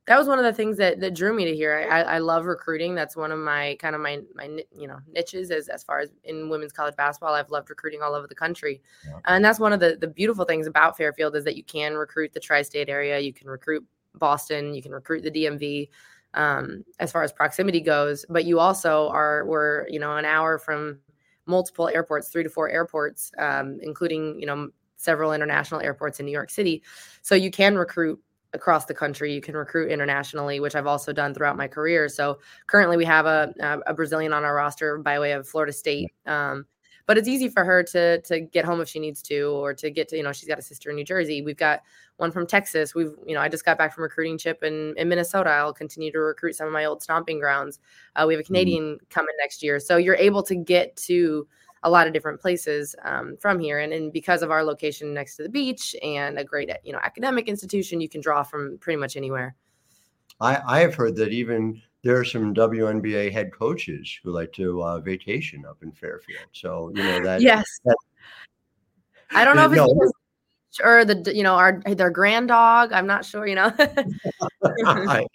That 0.10 0.17
was 0.17 0.28
one 0.28 0.39
of 0.39 0.43
the 0.43 0.54
things 0.54 0.78
that, 0.78 1.00
that 1.02 1.13
drew 1.13 1.36
me 1.36 1.45
to 1.45 1.56
here. 1.56 1.88
I, 1.88 2.02
I 2.02 2.17
love 2.17 2.48
recruiting. 2.48 2.95
That's 2.95 3.15
one 3.15 3.32
of 3.32 3.38
my 3.38 3.78
kind 3.80 3.93
of 3.93 4.02
my 4.02 4.22
my 4.34 4.45
you 4.76 4.88
know 4.88 4.98
niches 5.08 5.52
as 5.52 5.69
as 5.69 5.84
far 5.84 6.00
as 6.00 6.10
in 6.24 6.50
women's 6.50 6.74
college 6.74 6.95
basketball. 6.95 7.36
I've 7.36 7.52
loved 7.52 7.69
recruiting 7.69 8.02
all 8.02 8.15
over 8.15 8.26
the 8.26 8.34
country, 8.34 8.82
yeah. 9.06 9.19
and 9.26 9.45
that's 9.45 9.60
one 9.60 9.72
of 9.72 9.80
the 9.80 10.00
the 10.02 10.08
beautiful 10.08 10.45
things 10.45 10.65
about 10.65 10.98
Fairfield 10.98 11.36
is 11.36 11.43
that 11.43 11.56
you 11.56 11.63
can 11.63 11.93
recruit 11.93 12.34
the 12.34 12.39
tri-state 12.39 12.89
area. 12.89 13.19
You 13.19 13.32
can 13.32 13.48
recruit 13.48 13.86
Boston. 14.15 14.74
You 14.74 14.82
can 14.82 14.93
recruit 14.93 15.22
the 15.22 15.30
DMV 15.30 15.89
um, 16.34 16.84
as 16.98 17.12
far 17.12 17.22
as 17.22 17.32
proximity 17.32 17.80
goes. 17.80 18.26
But 18.30 18.45
you 18.45 18.60
also 18.60 19.10
are 19.10 19.45
we're 19.45 19.88
you 19.89 20.00
know 20.00 20.17
an 20.17 20.26
hour 20.26 20.58
from 20.58 20.98
multiple 21.45 21.88
airports, 21.88 22.30
three 22.30 22.41
to 22.41 22.50
four 22.50 22.67
airports, 22.67 23.32
um, 23.38 23.78
including 23.84 24.39
you 24.39 24.48
know 24.48 24.69
several 24.95 25.34
international 25.34 25.82
airports 25.82 26.19
in 26.19 26.26
New 26.26 26.32
York 26.32 26.50
City. 26.50 26.82
So 27.22 27.36
you 27.36 27.52
can 27.52 27.76
recruit 27.76 28.19
across 28.53 28.85
the 28.85 28.93
country. 28.93 29.33
You 29.33 29.41
can 29.41 29.55
recruit 29.55 29.91
internationally, 29.91 30.59
which 30.59 30.75
I've 30.75 30.88
also 30.88 31.13
done 31.13 31.33
throughout 31.33 31.57
my 31.57 31.67
career. 31.67 32.09
So 32.09 32.39
currently, 32.67 32.97
we 32.97 33.05
have 33.05 33.25
a, 33.25 33.53
a 33.85 33.93
Brazilian 33.93 34.33
on 34.33 34.43
our 34.43 34.55
roster 34.55 34.97
by 34.97 35.19
way 35.19 35.33
of 35.33 35.47
Florida 35.47 35.73
State. 35.73 36.12
Um, 36.25 36.65
but 37.09 37.17
it's 37.17 37.27
easy 37.27 37.49
for 37.49 37.65
her 37.65 37.81
to 37.81 38.21
to 38.21 38.39
get 38.39 38.65
home 38.65 38.81
if 38.81 38.88
she 38.88 38.99
needs 38.99 39.23
to 39.23 39.47
or 39.47 39.73
to 39.73 39.89
get 39.89 40.07
to 40.07 40.15
you 40.15 40.21
know 40.21 40.31
she's 40.31 40.47
got 40.47 40.59
a 40.59 40.62
sister 40.62 40.91
in 40.91 40.95
new 40.95 41.03
jersey 41.03 41.41
we've 41.41 41.57
got 41.57 41.81
one 42.17 42.31
from 42.31 42.45
texas 42.45 42.93
we've 42.93 43.15
you 43.25 43.33
know 43.33 43.41
i 43.41 43.49
just 43.49 43.65
got 43.65 43.79
back 43.79 43.95
from 43.95 44.03
recruiting 44.03 44.38
chip 44.38 44.62
in, 44.62 44.93
in 44.95 45.09
minnesota 45.09 45.49
i'll 45.49 45.73
continue 45.73 46.12
to 46.12 46.19
recruit 46.19 46.53
some 46.53 46.67
of 46.67 46.71
my 46.71 46.85
old 46.85 47.01
stomping 47.01 47.39
grounds 47.39 47.79
uh, 48.15 48.25
we 48.27 48.35
have 48.35 48.39
a 48.39 48.43
mm-hmm. 48.43 48.53
canadian 48.53 48.83
mm-hmm. 48.83 49.05
coming 49.09 49.33
next 49.39 49.63
year 49.63 49.79
so 49.79 49.97
you're 49.97 50.15
able 50.17 50.43
to 50.43 50.53
get 50.53 50.95
to 50.95 51.47
a 51.84 51.89
lot 51.89 52.08
of 52.08 52.13
different 52.13 52.39
places 52.39 52.96
um, 53.04 53.38
from 53.38 53.60
here 53.60 53.80
and, 53.80 53.94
and 53.94 54.12
because 54.12 54.42
of 54.42 54.52
our 54.52 54.63
location 54.63 55.13
next 55.13 55.36
to 55.38 55.44
the 55.44 55.50
beach 55.50 55.96
and 56.04 56.38
a 56.38 56.44
great 56.44 56.70
you 56.84 56.92
know 56.92 57.00
academic 57.04 57.48
institution 57.48 58.02
you 58.02 58.10
can 58.10 58.22
draw 58.22 58.44
from 58.44 58.78
pretty 58.80 58.98
much 58.98 59.15
anywhere 59.15 59.56
I, 60.42 60.62
I 60.65 60.80
have 60.80 60.96
heard 60.96 61.15
that 61.18 61.30
even 61.30 61.82
there 62.04 62.18
are 62.18 62.26
some 62.26 62.54
WNBA 62.54 63.32
head 63.32 63.52
coaches 63.52 64.20
who 64.24 64.32
like 64.32 64.54
to 64.54 64.82
uh, 64.82 65.00
vacation 65.00 65.65
up 65.65 65.84
in 65.84 65.92
Fairfield. 65.92 66.46
So 66.54 66.92
you 66.96 67.04
know 67.04 67.24
that. 67.24 67.42
Yes. 67.42 67.65
That, 67.84 67.98
I 69.32 69.44
don't 69.44 69.56
know 69.56 69.65
if 69.65 69.74
it's 69.74 70.80
no. 70.80 70.86
or 70.86 71.06
the 71.06 71.36
you 71.36 71.44
know 71.44 71.56
our 71.56 71.82
their 71.86 72.10
grand 72.10 72.48
dog. 72.48 72.94
I'm 72.94 73.08
not 73.08 73.26
sure. 73.26 73.46
You 73.46 73.56
know. 73.56 73.74
it 73.80 75.26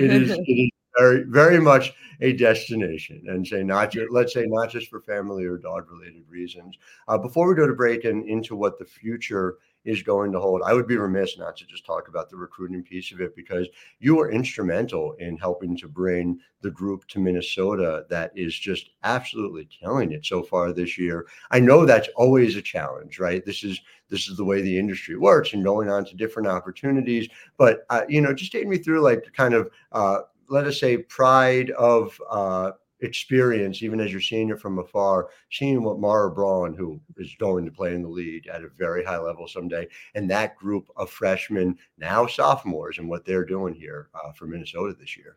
is. 0.00 0.30
It 0.30 0.44
is 0.48 0.70
very, 0.98 1.24
very 1.24 1.60
much 1.60 1.92
a 2.20 2.32
destination, 2.32 3.22
and 3.28 3.46
say 3.46 3.62
not 3.62 3.90
just 3.90 4.10
let's 4.10 4.32
say 4.32 4.44
not 4.46 4.70
just 4.70 4.88
for 4.88 5.00
family 5.00 5.44
or 5.44 5.58
dog 5.58 5.90
related 5.90 6.24
reasons. 6.28 6.76
Uh, 7.08 7.18
before 7.18 7.48
we 7.48 7.54
go 7.54 7.66
to 7.66 7.74
break 7.74 8.04
and 8.04 8.28
into 8.28 8.56
what 8.56 8.78
the 8.78 8.84
future 8.84 9.58
is 9.86 10.02
going 10.02 10.32
to 10.32 10.40
hold. 10.40 10.62
I 10.66 10.74
would 10.74 10.88
be 10.88 10.96
remiss 10.96 11.38
not 11.38 11.56
to 11.56 11.66
just 11.66 11.86
talk 11.86 12.08
about 12.08 12.28
the 12.28 12.36
recruiting 12.36 12.82
piece 12.82 13.12
of 13.12 13.20
it 13.20 13.34
because 13.36 13.68
you 14.00 14.16
were 14.16 14.30
instrumental 14.32 15.12
in 15.20 15.36
helping 15.38 15.76
to 15.78 15.88
bring 15.88 16.40
the 16.60 16.72
group 16.72 17.06
to 17.06 17.20
Minnesota 17.20 18.04
that 18.10 18.32
is 18.34 18.58
just 18.58 18.90
absolutely 19.04 19.66
killing 19.66 20.10
it 20.10 20.26
so 20.26 20.42
far 20.42 20.72
this 20.72 20.98
year. 20.98 21.26
I 21.52 21.60
know 21.60 21.86
that's 21.86 22.08
always 22.16 22.56
a 22.56 22.62
challenge, 22.62 23.20
right? 23.20 23.44
This 23.44 23.62
is 23.62 23.80
this 24.08 24.28
is 24.28 24.36
the 24.36 24.44
way 24.44 24.60
the 24.60 24.78
industry 24.78 25.16
works 25.16 25.52
and 25.52 25.64
going 25.64 25.88
on 25.88 26.04
to 26.04 26.16
different 26.16 26.48
opportunities. 26.48 27.28
But 27.56 27.86
uh, 27.88 28.02
you 28.08 28.20
know, 28.20 28.34
just 28.34 28.52
take 28.52 28.66
me 28.66 28.78
through 28.78 29.02
like 29.02 29.24
kind 29.36 29.54
of 29.54 29.70
uh, 29.92 30.20
let 30.48 30.66
us 30.66 30.80
say 30.80 30.98
pride 30.98 31.70
of 31.70 32.20
uh, 32.30 32.72
experience, 33.00 33.82
even 33.82 34.00
as 34.00 34.10
you're 34.10 34.20
seeing 34.20 34.50
it 34.50 34.60
from 34.60 34.78
afar, 34.78 35.28
seeing 35.50 35.82
what 35.82 35.98
Mara 35.98 36.30
Braun, 36.30 36.74
who 36.74 37.00
is 37.16 37.34
going 37.38 37.64
to 37.64 37.70
play 37.70 37.94
in 37.94 38.02
the 38.02 38.08
lead 38.08 38.46
at 38.46 38.64
a 38.64 38.68
very 38.68 39.04
high 39.04 39.18
level 39.18 39.46
someday, 39.46 39.86
and 40.14 40.30
that 40.30 40.56
group 40.56 40.88
of 40.96 41.10
freshmen, 41.10 41.76
now 41.98 42.26
sophomores, 42.26 42.98
and 42.98 43.08
what 43.08 43.24
they're 43.24 43.44
doing 43.44 43.74
here 43.74 44.08
uh, 44.14 44.32
for 44.32 44.46
Minnesota 44.46 44.94
this 44.98 45.16
year. 45.16 45.36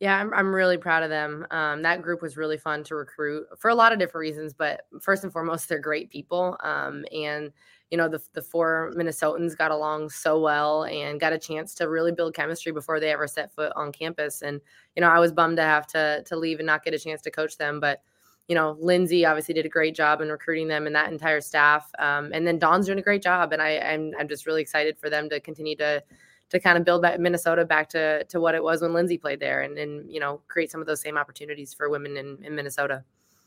Yeah, 0.00 0.18
I'm, 0.18 0.34
I'm 0.34 0.54
really 0.54 0.76
proud 0.76 1.02
of 1.02 1.10
them. 1.10 1.46
Um, 1.50 1.80
that 1.82 2.02
group 2.02 2.20
was 2.20 2.36
really 2.36 2.58
fun 2.58 2.84
to 2.84 2.96
recruit 2.96 3.46
for 3.58 3.70
a 3.70 3.74
lot 3.74 3.92
of 3.92 3.98
different 3.98 4.20
reasons, 4.22 4.52
but 4.52 4.82
first 5.00 5.22
and 5.24 5.32
foremost, 5.32 5.68
they're 5.68 5.78
great 5.78 6.10
people. 6.10 6.58
Um, 6.62 7.04
and 7.12 7.52
you 7.94 7.98
know 7.98 8.08
the, 8.08 8.20
the 8.32 8.42
four 8.42 8.92
minnesotans 8.96 9.56
got 9.56 9.70
along 9.70 10.10
so 10.10 10.40
well 10.40 10.82
and 10.82 11.20
got 11.20 11.32
a 11.32 11.38
chance 11.38 11.76
to 11.76 11.88
really 11.88 12.10
build 12.10 12.34
chemistry 12.34 12.72
before 12.72 12.98
they 12.98 13.12
ever 13.12 13.28
set 13.28 13.54
foot 13.54 13.72
on 13.76 13.92
campus. 13.92 14.42
And 14.42 14.60
you 14.96 15.00
know 15.00 15.08
i 15.08 15.20
was 15.20 15.30
bummed 15.30 15.58
to 15.58 15.62
have 15.62 15.86
to 15.88 16.24
to 16.26 16.36
leave 16.36 16.58
and 16.58 16.66
not 16.66 16.82
get 16.82 16.92
a 16.92 16.98
chance 16.98 17.22
to 17.22 17.30
coach 17.30 17.56
them. 17.56 17.78
But 17.78 18.02
you 18.48 18.56
know 18.56 18.76
lindsay 18.80 19.24
obviously 19.24 19.54
did 19.54 19.64
a 19.64 19.68
great 19.68 19.94
job 19.94 20.20
in 20.20 20.28
recruiting 20.28 20.66
them 20.66 20.88
and 20.88 20.96
that 20.96 21.12
entire 21.12 21.40
staff. 21.40 21.88
Um, 22.00 22.32
and 22.34 22.44
then 22.44 22.58
Dawn's 22.58 22.86
doing 22.86 22.98
a 22.98 23.02
great 23.02 23.22
job. 23.22 23.52
And 23.52 23.62
i 23.62 23.78
I'm, 23.78 24.10
I'm 24.18 24.26
just 24.26 24.44
really 24.44 24.60
excited 24.60 24.98
for 24.98 25.08
them 25.08 25.28
to 25.28 25.38
continue 25.38 25.76
to 25.76 26.02
to 26.50 26.58
kind 26.58 26.76
of 26.76 26.84
build 26.84 27.04
that 27.04 27.20
minnesota 27.20 27.64
back 27.64 27.88
to 27.90 28.24
to 28.24 28.40
what 28.40 28.56
it 28.56 28.62
was 28.62 28.82
when 28.82 28.92
lindsay 28.92 29.18
played 29.18 29.38
there 29.38 29.62
and 29.62 29.78
and 29.78 30.12
you 30.12 30.18
know 30.20 30.42
create 30.48 30.70
some 30.70 30.80
of 30.80 30.86
those 30.86 31.00
same 31.00 31.16
opportunities 31.16 31.72
for 31.72 31.88
women 31.88 32.16
in, 32.16 32.38
in 32.42 32.54
minnesota 32.54 33.02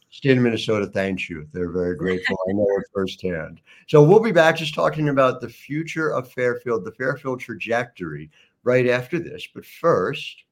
State 0.09 0.37
of 0.37 0.43
Minnesota 0.43 0.87
thanks 0.87 1.29
you. 1.29 1.47
They're 1.51 1.71
very 1.71 1.95
grateful. 1.95 2.37
I 2.49 2.53
know 2.53 2.65
it 2.77 2.85
firsthand. 2.93 3.61
So 3.87 4.01
we'll 4.01 4.21
be 4.21 4.31
back 4.31 4.55
just 4.55 4.73
talking 4.73 5.09
about 5.09 5.41
the 5.41 5.49
future 5.49 6.09
of 6.13 6.31
Fairfield, 6.31 6.85
the 6.85 6.93
Fairfield 6.93 7.41
trajectory 7.41 8.31
right 8.63 8.87
after 8.87 9.19
this. 9.19 9.47
But 9.53 9.65
first, 9.65 10.43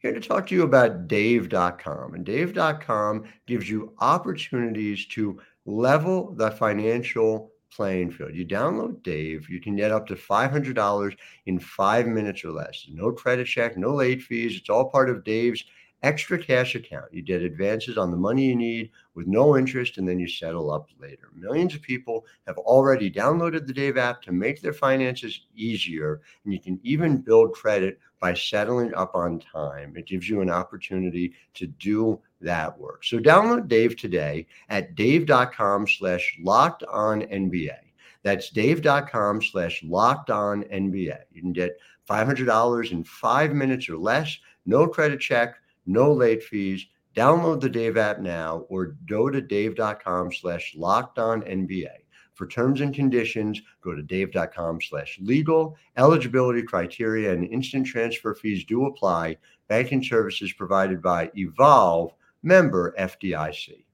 here 0.00 0.14
to 0.14 0.20
talk 0.20 0.46
to 0.46 0.54
you 0.54 0.62
about 0.62 1.06
dave.com. 1.06 2.14
And 2.14 2.24
dave.com 2.24 3.24
gives 3.46 3.68
you 3.68 3.92
opportunities 3.98 5.06
to 5.08 5.38
level 5.66 6.34
the 6.34 6.50
financial 6.50 7.52
playing 7.70 8.10
field. 8.10 8.34
You 8.34 8.46
download 8.46 9.02
Dave, 9.02 9.48
you 9.48 9.60
can 9.60 9.76
get 9.76 9.92
up 9.92 10.06
to 10.08 10.14
$500 10.14 11.16
in 11.46 11.58
five 11.60 12.06
minutes 12.06 12.44
or 12.44 12.50
less. 12.50 12.86
No 12.90 13.12
credit 13.12 13.46
check, 13.46 13.76
no 13.76 13.94
late 13.94 14.22
fees. 14.22 14.56
It's 14.56 14.70
all 14.70 14.90
part 14.90 15.10
of 15.10 15.22
Dave's 15.22 15.64
extra 16.02 16.38
cash 16.38 16.74
account. 16.74 17.12
You 17.12 17.22
get 17.22 17.42
advances 17.42 17.98
on 17.98 18.10
the 18.10 18.16
money 18.16 18.44
you 18.44 18.56
need 18.56 18.90
with 19.14 19.26
no 19.26 19.56
interest, 19.56 19.98
and 19.98 20.08
then 20.08 20.18
you 20.18 20.28
settle 20.28 20.70
up 20.70 20.88
later. 20.98 21.28
Millions 21.34 21.74
of 21.74 21.82
people 21.82 22.26
have 22.46 22.56
already 22.58 23.10
downloaded 23.10 23.66
the 23.66 23.72
Dave 23.72 23.96
app 23.96 24.22
to 24.22 24.32
make 24.32 24.62
their 24.62 24.72
finances 24.72 25.46
easier, 25.54 26.20
and 26.44 26.52
you 26.52 26.60
can 26.60 26.80
even 26.82 27.18
build 27.18 27.52
credit 27.52 27.98
by 28.20 28.34
settling 28.34 28.94
up 28.94 29.14
on 29.14 29.40
time. 29.40 29.94
It 29.96 30.06
gives 30.06 30.28
you 30.28 30.40
an 30.40 30.50
opportunity 30.50 31.34
to 31.54 31.66
do 31.66 32.20
that 32.40 32.78
work. 32.78 33.04
So 33.04 33.18
download 33.18 33.68
Dave 33.68 33.96
today 33.96 34.46
at 34.68 34.94
dave.com 34.94 35.86
slash 35.88 36.38
locked 36.42 36.82
on 36.84 37.22
NBA. 37.22 37.76
That's 38.22 38.50
dave.com 38.50 39.42
slash 39.42 39.82
locked 39.82 40.30
on 40.30 40.62
NBA. 40.64 41.18
You 41.32 41.40
can 41.40 41.52
get 41.52 41.78
$500 42.08 42.92
in 42.92 43.04
five 43.04 43.54
minutes 43.54 43.88
or 43.88 43.96
less, 43.96 44.38
no 44.66 44.86
credit 44.86 45.20
check 45.20 45.56
no 45.90 46.12
late 46.12 46.42
fees. 46.42 46.86
Download 47.16 47.60
the 47.60 47.68
Dave 47.68 47.96
app 47.96 48.20
now 48.20 48.66
or 48.68 48.96
go 49.06 49.28
to 49.28 49.40
dave.com 49.40 50.32
slash 50.32 50.74
locked 50.76 51.18
on 51.18 51.42
NBA. 51.42 51.88
For 52.34 52.46
terms 52.46 52.80
and 52.80 52.94
conditions, 52.94 53.60
go 53.82 53.94
to 53.94 54.02
dave.com 54.02 54.80
slash 54.80 55.18
legal. 55.20 55.76
Eligibility 55.96 56.62
criteria 56.62 57.32
and 57.32 57.44
instant 57.44 57.86
transfer 57.86 58.34
fees 58.34 58.64
do 58.64 58.86
apply. 58.86 59.36
Banking 59.68 60.02
services 60.02 60.52
provided 60.52 61.02
by 61.02 61.30
Evolve, 61.34 62.14
member 62.42 62.94
FDIC. 62.98 63.84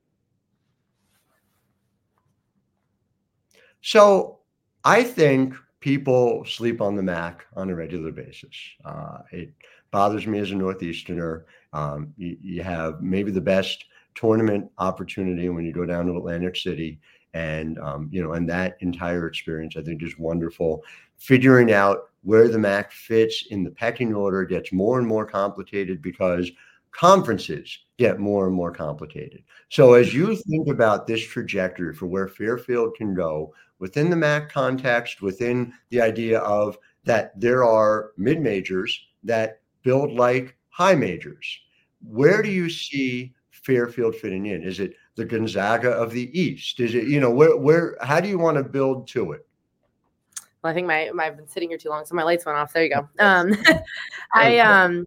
So 3.80 4.38
I 4.84 5.02
think 5.02 5.54
people 5.86 6.44
sleep 6.44 6.80
on 6.80 6.96
the 6.96 7.02
MAAC 7.02 7.42
on 7.54 7.70
a 7.70 7.74
regular 7.76 8.10
basis. 8.10 8.56
Uh, 8.84 9.18
it 9.30 9.52
bothers 9.92 10.26
me 10.26 10.40
as 10.40 10.50
a 10.50 10.54
Northeasterner. 10.54 11.44
Um, 11.72 12.12
you, 12.16 12.36
you, 12.42 12.62
have 12.64 13.00
maybe 13.00 13.30
the 13.30 13.40
best 13.40 13.84
tournament 14.16 14.68
opportunity 14.78 15.48
when 15.48 15.64
you 15.64 15.72
go 15.72 15.86
down 15.86 16.06
to 16.06 16.16
Atlantic 16.16 16.56
City, 16.56 16.98
and 17.34 17.78
um, 17.78 18.08
you 18.10 18.20
know, 18.20 18.32
and 18.32 18.48
that 18.48 18.78
entire 18.80 19.28
experience 19.28 19.76
I 19.76 19.82
think 19.82 20.02
is 20.02 20.18
wonderful. 20.18 20.82
Figuring 21.18 21.72
out 21.72 22.10
where 22.24 22.48
the 22.48 22.58
MAAC 22.58 22.90
fits 22.90 23.46
in 23.50 23.62
the 23.62 23.70
pecking 23.70 24.12
order 24.12 24.44
gets 24.44 24.72
more 24.72 24.98
and 24.98 25.06
more 25.06 25.24
complicated 25.24 26.02
because 26.02 26.50
conferences 26.90 27.78
get 27.96 28.18
more 28.18 28.48
and 28.48 28.56
more 28.56 28.72
complicated. 28.72 29.44
So 29.68 29.94
as 29.94 30.12
you 30.12 30.34
think 30.34 30.66
about 30.66 31.06
this 31.06 31.24
trajectory 31.24 31.94
for 31.94 32.06
where 32.06 32.26
Fairfield 32.26 32.96
can 32.96 33.14
go 33.14 33.54
within 33.78 34.10
the 34.10 34.16
MAAC 34.16 34.48
context, 34.50 35.22
within 35.22 35.72
the 35.90 36.00
idea 36.00 36.40
of 36.40 36.78
that 37.04 37.38
there 37.38 37.64
are 37.64 38.12
mid 38.16 38.40
majors 38.40 38.98
that 39.24 39.60
build 39.82 40.12
like 40.12 40.56
high 40.70 40.94
majors 40.94 41.60
where 42.08 42.42
do 42.42 42.50
you 42.50 42.68
see 42.70 43.34
Fairfield 43.50 44.14
fitting 44.14 44.46
in? 44.46 44.62
Is 44.62 44.80
it 44.80 44.94
the 45.16 45.24
Gonzaga 45.24 45.90
of 45.90 46.12
the 46.12 46.38
East? 46.38 46.80
Is 46.80 46.94
it, 46.94 47.08
you 47.08 47.20
know, 47.20 47.30
where, 47.30 47.56
where, 47.56 47.96
how 48.00 48.20
do 48.20 48.28
you 48.28 48.38
want 48.38 48.56
to 48.56 48.62
build 48.62 49.08
to 49.08 49.32
it? 49.32 49.46
Well, 50.62 50.70
I 50.70 50.74
think 50.74 50.86
my, 50.86 51.10
my 51.14 51.26
I've 51.26 51.36
been 51.36 51.48
sitting 51.48 51.68
here 51.68 51.78
too 51.78 51.88
long, 51.88 52.04
so 52.04 52.14
my 52.14 52.22
lights 52.22 52.46
went 52.46 52.58
off. 52.58 52.72
There 52.72 52.84
you 52.84 52.90
go. 52.90 53.08
Um, 53.18 53.56
I, 54.34 54.58
um, 54.58 55.06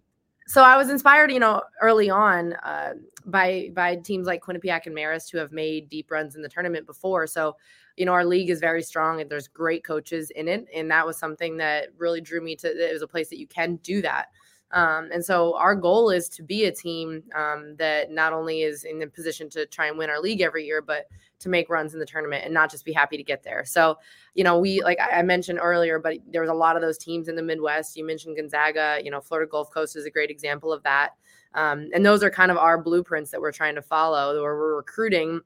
so 0.50 0.64
I 0.64 0.76
was 0.76 0.90
inspired, 0.90 1.30
you 1.30 1.38
know, 1.38 1.62
early 1.80 2.10
on 2.10 2.54
uh, 2.64 2.94
by 3.24 3.70
by 3.72 3.94
teams 3.94 4.26
like 4.26 4.42
Quinnipiac 4.42 4.86
and 4.86 4.96
Marist 4.96 5.30
who 5.30 5.38
have 5.38 5.52
made 5.52 5.88
deep 5.88 6.10
runs 6.10 6.34
in 6.34 6.42
the 6.42 6.48
tournament 6.48 6.86
before. 6.86 7.28
So, 7.28 7.56
you 7.96 8.04
know, 8.04 8.12
our 8.12 8.24
league 8.24 8.50
is 8.50 8.58
very 8.58 8.82
strong 8.82 9.20
and 9.20 9.30
there's 9.30 9.46
great 9.46 9.84
coaches 9.84 10.30
in 10.30 10.48
it, 10.48 10.66
and 10.74 10.90
that 10.90 11.06
was 11.06 11.16
something 11.16 11.56
that 11.58 11.90
really 11.96 12.20
drew 12.20 12.40
me 12.40 12.56
to. 12.56 12.66
It 12.66 12.92
was 12.92 13.02
a 13.02 13.06
place 13.06 13.28
that 13.28 13.38
you 13.38 13.46
can 13.46 13.76
do 13.76 14.02
that. 14.02 14.30
Um, 14.72 15.08
and 15.12 15.24
so 15.24 15.56
our 15.56 15.74
goal 15.74 16.10
is 16.10 16.28
to 16.30 16.42
be 16.42 16.64
a 16.64 16.72
team 16.72 17.24
um, 17.34 17.74
that 17.76 18.10
not 18.10 18.32
only 18.32 18.62
is 18.62 18.84
in 18.84 18.98
the 18.98 19.06
position 19.06 19.48
to 19.50 19.66
try 19.66 19.88
and 19.88 19.98
win 19.98 20.10
our 20.10 20.20
league 20.20 20.40
every 20.40 20.64
year, 20.64 20.80
but 20.80 21.08
to 21.40 21.48
make 21.48 21.68
runs 21.70 21.94
in 21.94 22.00
the 22.00 22.06
tournament 22.06 22.44
and 22.44 22.54
not 22.54 22.70
just 22.70 22.84
be 22.84 22.92
happy 22.92 23.16
to 23.16 23.22
get 23.22 23.42
there. 23.42 23.64
So, 23.64 23.98
you 24.34 24.44
know, 24.44 24.58
we 24.58 24.82
like 24.82 24.98
I 25.00 25.22
mentioned 25.22 25.58
earlier, 25.60 25.98
but 25.98 26.18
there 26.30 26.42
was 26.42 26.50
a 26.50 26.54
lot 26.54 26.76
of 26.76 26.82
those 26.82 26.98
teams 26.98 27.28
in 27.28 27.34
the 27.34 27.42
Midwest. 27.42 27.96
You 27.96 28.06
mentioned 28.06 28.36
Gonzaga, 28.36 29.00
you 29.02 29.10
know, 29.10 29.20
Florida 29.20 29.50
Gulf 29.50 29.70
Coast 29.72 29.96
is 29.96 30.06
a 30.06 30.10
great 30.10 30.30
example 30.30 30.72
of 30.72 30.82
that. 30.84 31.10
Um, 31.54 31.88
and 31.92 32.06
those 32.06 32.22
are 32.22 32.30
kind 32.30 32.50
of 32.50 32.58
our 32.58 32.80
blueprints 32.80 33.30
that 33.32 33.40
we're 33.40 33.52
trying 33.52 33.74
to 33.74 33.82
follow, 33.82 34.40
where 34.40 34.56
we're 34.56 34.76
recruiting 34.76 35.40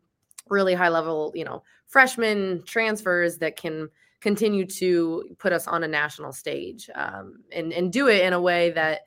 really 0.51 0.75
high 0.75 0.91
level, 0.91 1.33
you 1.35 1.45
know, 1.45 1.63
freshmen 1.87 2.63
transfers 2.67 3.39
that 3.39 3.57
can 3.57 3.89
continue 4.21 4.67
to 4.67 5.37
put 5.39 5.53
us 5.53 5.67
on 5.67 5.85
a 5.85 5.89
national 5.89 6.33
stage 6.33 6.91
um, 6.95 7.39
and 7.53 7.73
and 7.73 7.93
do 7.93 8.09
it 8.09 8.23
in 8.23 8.33
a 8.33 8.41
way 8.41 8.71
that 8.71 9.03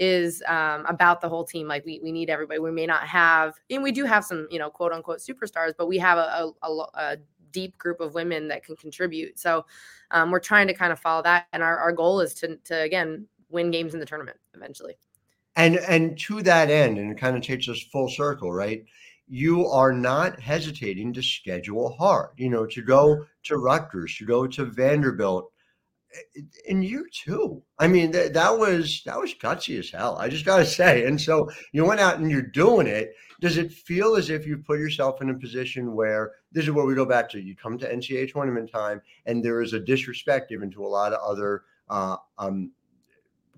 is 0.00 0.42
um, 0.48 0.86
about 0.86 1.20
the 1.20 1.28
whole 1.28 1.44
team. 1.44 1.68
Like 1.68 1.84
we 1.84 2.00
we 2.02 2.10
need 2.10 2.30
everybody. 2.30 2.58
We 2.58 2.72
may 2.72 2.86
not 2.86 3.06
have, 3.06 3.54
and 3.68 3.82
we 3.82 3.92
do 3.92 4.06
have 4.06 4.24
some, 4.24 4.48
you 4.50 4.58
know, 4.58 4.70
quote 4.70 4.92
unquote 4.92 5.18
superstars, 5.18 5.74
but 5.76 5.86
we 5.86 5.98
have 5.98 6.16
a, 6.18 6.50
a, 6.62 6.68
a 6.94 7.16
deep 7.52 7.76
group 7.76 8.00
of 8.00 8.14
women 8.14 8.48
that 8.48 8.64
can 8.64 8.76
contribute. 8.76 9.38
So 9.38 9.66
um, 10.10 10.30
we're 10.30 10.40
trying 10.40 10.66
to 10.68 10.74
kind 10.74 10.90
of 10.90 10.98
follow 10.98 11.22
that, 11.22 11.46
and 11.52 11.62
our, 11.62 11.78
our 11.78 11.92
goal 11.92 12.20
is 12.20 12.34
to 12.36 12.56
to 12.56 12.80
again 12.80 13.26
win 13.50 13.70
games 13.70 13.92
in 13.94 14.00
the 14.00 14.06
tournament 14.06 14.38
eventually. 14.54 14.96
And 15.56 15.76
and 15.76 16.18
to 16.20 16.42
that 16.42 16.70
end, 16.70 16.96
and 16.98 17.12
it 17.12 17.18
kind 17.18 17.36
of 17.36 17.42
takes 17.42 17.68
us 17.68 17.82
full 17.92 18.08
circle, 18.08 18.50
right? 18.52 18.82
You 19.28 19.66
are 19.68 19.92
not 19.92 20.40
hesitating 20.40 21.12
to 21.12 21.22
schedule 21.22 21.92
hard. 21.98 22.30
You 22.38 22.48
know, 22.48 22.64
to 22.66 22.82
go 22.82 23.26
to 23.44 23.58
Rutgers, 23.58 24.16
to 24.16 24.24
go 24.24 24.46
to 24.46 24.64
Vanderbilt 24.64 25.52
in 26.66 26.82
year 26.82 27.06
two. 27.12 27.62
I 27.78 27.88
mean, 27.88 28.12
th- 28.12 28.32
that 28.32 28.58
was 28.58 29.02
that 29.06 29.18
was 29.18 29.34
gutsy 29.34 29.78
as 29.78 29.90
hell. 29.90 30.16
I 30.18 30.28
just 30.28 30.44
gotta 30.44 30.66
say. 30.80 31.06
And 31.06 31.20
so 31.20 31.50
you 31.72 31.84
went 31.84 32.00
out 32.00 32.18
and 32.18 32.30
you're 32.30 32.42
doing 32.42 32.86
it. 32.86 33.14
Does 33.40 33.56
it 33.56 33.72
feel 33.72 34.16
as 34.16 34.28
if 34.28 34.46
you 34.46 34.58
put 34.58 34.78
yourself 34.78 35.22
in 35.22 35.30
a 35.30 35.34
position 35.34 35.94
where 35.94 36.32
this 36.52 36.64
is 36.64 36.72
where 36.72 36.84
we 36.84 36.94
go 36.94 37.06
back 37.06 37.28
to? 37.30 37.40
You 37.40 37.56
come 37.56 37.78
to 37.78 37.90
NCAA 37.90 38.32
tournament 38.32 38.70
time, 38.70 39.00
and 39.26 39.42
there 39.42 39.62
is 39.62 39.72
a 39.72 39.80
disrespect 39.80 40.50
given 40.50 40.70
to 40.72 40.84
a 40.84 40.88
lot 40.88 41.12
of 41.12 41.20
other 41.22 41.62
uh, 41.88 42.16
um, 42.38 42.70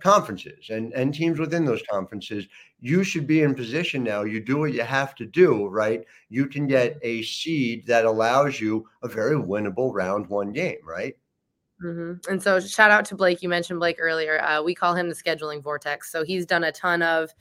conferences 0.02 0.70
and, 0.70 0.92
and 0.92 1.14
teams 1.14 1.38
within 1.38 1.64
those 1.64 1.82
conferences, 1.88 2.46
you 2.80 3.04
should 3.04 3.26
be 3.26 3.42
in 3.42 3.54
position 3.54 4.02
now. 4.02 4.22
You 4.22 4.40
do 4.40 4.58
what 4.58 4.72
you 4.72 4.82
have 4.82 5.14
to 5.16 5.26
do, 5.26 5.68
right? 5.68 6.04
You 6.28 6.46
can 6.46 6.66
get 6.66 6.98
a 7.02 7.22
seed 7.22 7.86
that 7.86 8.04
allows 8.04 8.60
you 8.60 8.88
a 9.02 9.08
very 9.08 9.36
winnable 9.36 9.92
round 9.92 10.26
one 10.26 10.52
game, 10.52 10.78
right? 10.84 11.16
Mm-hmm. 11.82 12.30
And 12.30 12.42
so, 12.42 12.60
shout 12.60 12.90
out 12.90 13.04
to 13.06 13.16
Blake. 13.16 13.42
You 13.42 13.48
mentioned 13.48 13.80
Blake 13.80 13.96
earlier. 13.98 14.40
Uh, 14.42 14.62
we 14.62 14.74
call 14.74 14.94
him 14.94 15.08
the 15.08 15.14
scheduling 15.14 15.62
vortex. 15.62 16.10
So 16.10 16.24
he's 16.24 16.46
done 16.46 16.64
a 16.64 16.72
ton 16.72 17.02
of, 17.02 17.34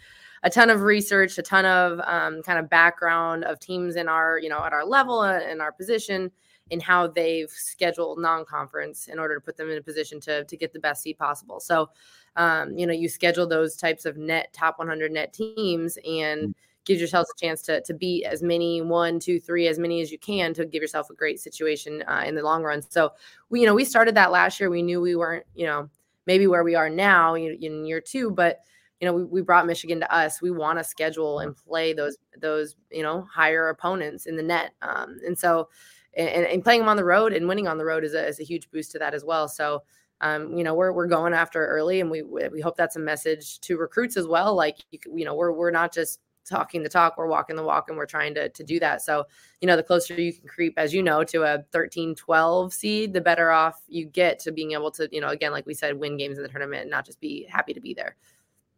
a 0.44 0.50
ton 0.50 0.70
of 0.70 0.82
research, 0.82 1.38
a 1.38 1.42
ton 1.42 1.66
of 1.66 2.00
um, 2.06 2.42
kind 2.44 2.58
of 2.58 2.70
background 2.70 3.44
of 3.44 3.60
teams 3.60 3.96
in 3.96 4.08
our, 4.08 4.40
you 4.40 4.50
know, 4.50 4.64
at 4.64 4.74
our 4.74 4.86
level 4.86 5.24
and 5.24 5.62
uh, 5.62 5.64
our 5.64 5.72
position, 5.72 6.32
in 6.72 6.80
how 6.80 7.08
they've 7.08 7.52
scheduled 7.52 8.20
non-conference 8.20 9.08
in 9.08 9.20
order 9.20 9.36
to 9.36 9.42
put 9.42 9.58
them 9.58 9.70
in 9.70 9.78
a 9.78 9.82
position 9.82 10.20
to 10.22 10.44
to 10.46 10.58
get 10.58 10.74
the 10.74 10.80
best 10.80 11.04
seed 11.04 11.18
possible. 11.18 11.60
So, 11.60 11.90
um, 12.36 12.78
you 12.78 12.88
know, 12.88 12.94
you 12.94 13.10
schedule 13.10 13.46
those 13.46 13.76
types 13.76 14.06
of 14.06 14.18
net 14.18 14.52
top 14.54 14.80
100 14.80 15.12
net 15.12 15.34
teams 15.34 15.98
and 16.06 16.50
mm. 16.50 16.54
Gives 16.86 17.02
yourself 17.02 17.28
a 17.36 17.40
chance 17.40 17.62
to 17.64 17.82
to 17.82 17.94
beat 17.94 18.26
as 18.26 18.42
many 18.42 18.82
one, 18.82 19.20
two, 19.20 19.40
three, 19.40 19.68
as 19.68 19.80
many 19.80 20.02
as 20.02 20.12
you 20.12 20.18
can 20.18 20.54
to 20.54 20.66
give 20.66 20.82
yourself 20.82 21.10
a 21.10 21.16
great 21.16 21.40
situation 21.40 22.04
uh, 22.08 22.24
in 22.26 22.36
the 22.36 22.44
long 22.44 22.64
run. 22.64 22.82
So, 22.82 23.12
we 23.50 23.62
you 23.62 23.66
know 23.66 23.74
we 23.74 23.86
started 23.86 24.16
that 24.16 24.32
last 24.32 24.60
year. 24.60 24.70
We 24.70 24.82
knew 24.82 25.02
we 25.02 25.16
weren't 25.16 25.46
you 25.56 25.66
know 25.66 25.90
maybe 26.28 26.48
where 26.48 26.64
we 26.64 26.76
are 26.76 26.90
now 26.90 27.36
in 27.36 27.86
year 27.86 28.02
two, 28.02 28.32
but 28.32 28.60
you 29.00 29.08
know, 29.08 29.14
we, 29.14 29.24
we 29.24 29.42
brought 29.42 29.66
Michigan 29.66 30.00
to 30.00 30.14
us. 30.14 30.44
We 30.44 30.52
want 30.52 30.78
to 30.78 30.84
schedule 30.84 31.40
and 31.40 31.56
play 31.56 31.92
those 31.92 32.18
those 32.38 32.76
you 32.92 33.02
know 33.02 33.28
higher 33.32 33.70
opponents 33.70 34.28
in 34.28 34.36
the 34.36 34.44
net, 34.44 34.74
um, 34.82 35.18
and 35.26 35.38
so 35.38 35.70
and, 36.14 36.46
and, 36.46 36.64
playing 36.64 36.82
them 36.82 36.90
on 36.90 36.98
the 36.98 37.06
road 37.06 37.34
and 37.34 37.48
winning 37.48 37.68
on 37.68 37.78
the 37.78 37.86
road 37.86 38.04
is 38.04 38.14
a, 38.14 38.28
is 38.28 38.40
a 38.40 38.44
huge 38.44 38.70
boost 38.72 38.92
to 38.92 39.00
that 39.00 39.14
as 39.14 39.24
well. 39.24 39.48
So, 39.48 39.84
um, 40.20 40.56
you 40.58 40.64
know, 40.64 40.74
we're, 40.74 40.92
we're 40.92 41.08
going 41.08 41.34
after 41.34 41.66
early 41.66 42.02
and 42.02 42.12
we, 42.12 42.22
we 42.22 42.60
hope 42.62 42.76
that's 42.76 42.98
a 42.98 43.00
message 43.00 43.60
to 43.62 43.78
recruits 43.78 44.18
as 44.18 44.28
well. 44.28 44.54
Like, 44.54 44.78
you, 44.92 45.00
you 45.16 45.26
know, 45.26 45.34
we're, 45.34 45.54
we're 45.54 45.72
not 45.72 45.94
just 45.94 46.20
talking 46.52 46.84
the 46.84 46.90
talk, 46.90 47.18
we're 47.18 47.28
walking 47.28 47.56
the 47.56 47.64
walk 47.64 47.90
and 47.90 47.98
we're 47.98 48.06
trying 48.06 48.36
to, 48.36 48.50
to 48.50 48.64
do 48.64 48.80
that. 48.80 49.02
So, 49.02 49.26
you 49.62 49.68
know, 49.68 49.76
the 49.76 49.84
closer 49.84 50.14
you 50.14 50.34
can 50.34 50.48
creep, 50.48 50.74
as 50.78 50.94
you 50.94 51.02
know, 51.02 51.24
to 51.24 51.44
a 51.44 51.64
13, 51.72 52.16
12 52.16 52.74
seed, 52.74 53.14
the 53.14 53.22
better 53.22 53.50
off 53.50 53.82
you 53.88 54.06
get 54.06 54.40
to 54.40 54.52
being 54.52 54.74
able 54.74 54.92
to, 54.92 55.10
you 55.12 55.22
know, 55.22 55.30
again, 55.30 55.52
like 55.52 55.66
we 55.66 55.74
said, 55.74 55.98
win 55.98 56.18
games 56.18 56.38
in 56.38 56.44
the 56.44 56.50
tournament 56.50 56.84
and 56.84 56.92
not 56.92 57.06
just 57.06 57.20
be 57.20 57.48
happy 57.50 57.74
to 57.74 57.82
be 57.82 57.94
there. 57.94 58.16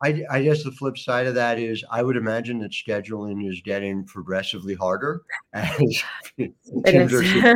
I, 0.01 0.23
I, 0.29 0.41
guess 0.41 0.63
the 0.63 0.71
flip 0.71 0.97
side 0.97 1.27
of 1.27 1.36
that 1.36 1.59
is 1.59 1.83
I 1.89 2.03
would 2.03 2.17
imagine 2.17 2.59
that 2.59 2.71
scheduling 2.71 3.49
is 3.49 3.62
getting 3.63 4.03
progressively 4.03 4.73
harder 4.73 5.21
as 5.53 6.03
it 6.38 6.53
is. 6.86 7.13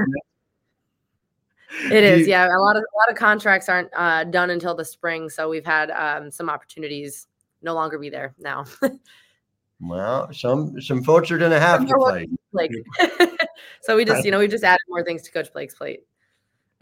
it 1.92 2.04
is, 2.04 2.28
yeah. 2.28 2.46
A 2.46 2.60
lot 2.60 2.78
of 2.78 2.84
a 2.84 2.98
lot 2.98 3.12
of 3.12 3.18
contracts 3.18 3.68
aren't 3.68 3.90
uh, 3.96 4.24
done 4.24 4.50
until 4.50 4.76
the 4.76 4.86
spring, 4.86 5.30
so 5.30 5.50
we've 5.50 5.66
had 5.66 5.92
um, 5.92 6.32
some 6.32 6.50
opportunities 6.50 7.28
no 7.62 7.74
longer 7.74 8.00
be 8.00 8.10
there 8.10 8.34
now. 8.40 8.66
well, 9.80 10.32
some 10.34 10.82
some 10.82 11.04
folks 11.04 11.30
are 11.32 11.38
going 11.38 11.52
to 11.52 11.60
have 11.60 11.88
to 11.88 11.96
play. 11.96 12.28
Like, 12.52 12.72
so 13.82 13.96
we 13.96 14.06
just 14.06 14.26
you 14.26 14.32
know 14.32 14.40
we 14.40 14.48
just 14.48 14.64
added 14.64 14.80
more 14.90 15.04
things 15.04 15.22
to 15.24 15.32
Coach 15.32 15.52
Blake's 15.54 15.76
plate. 15.76 16.02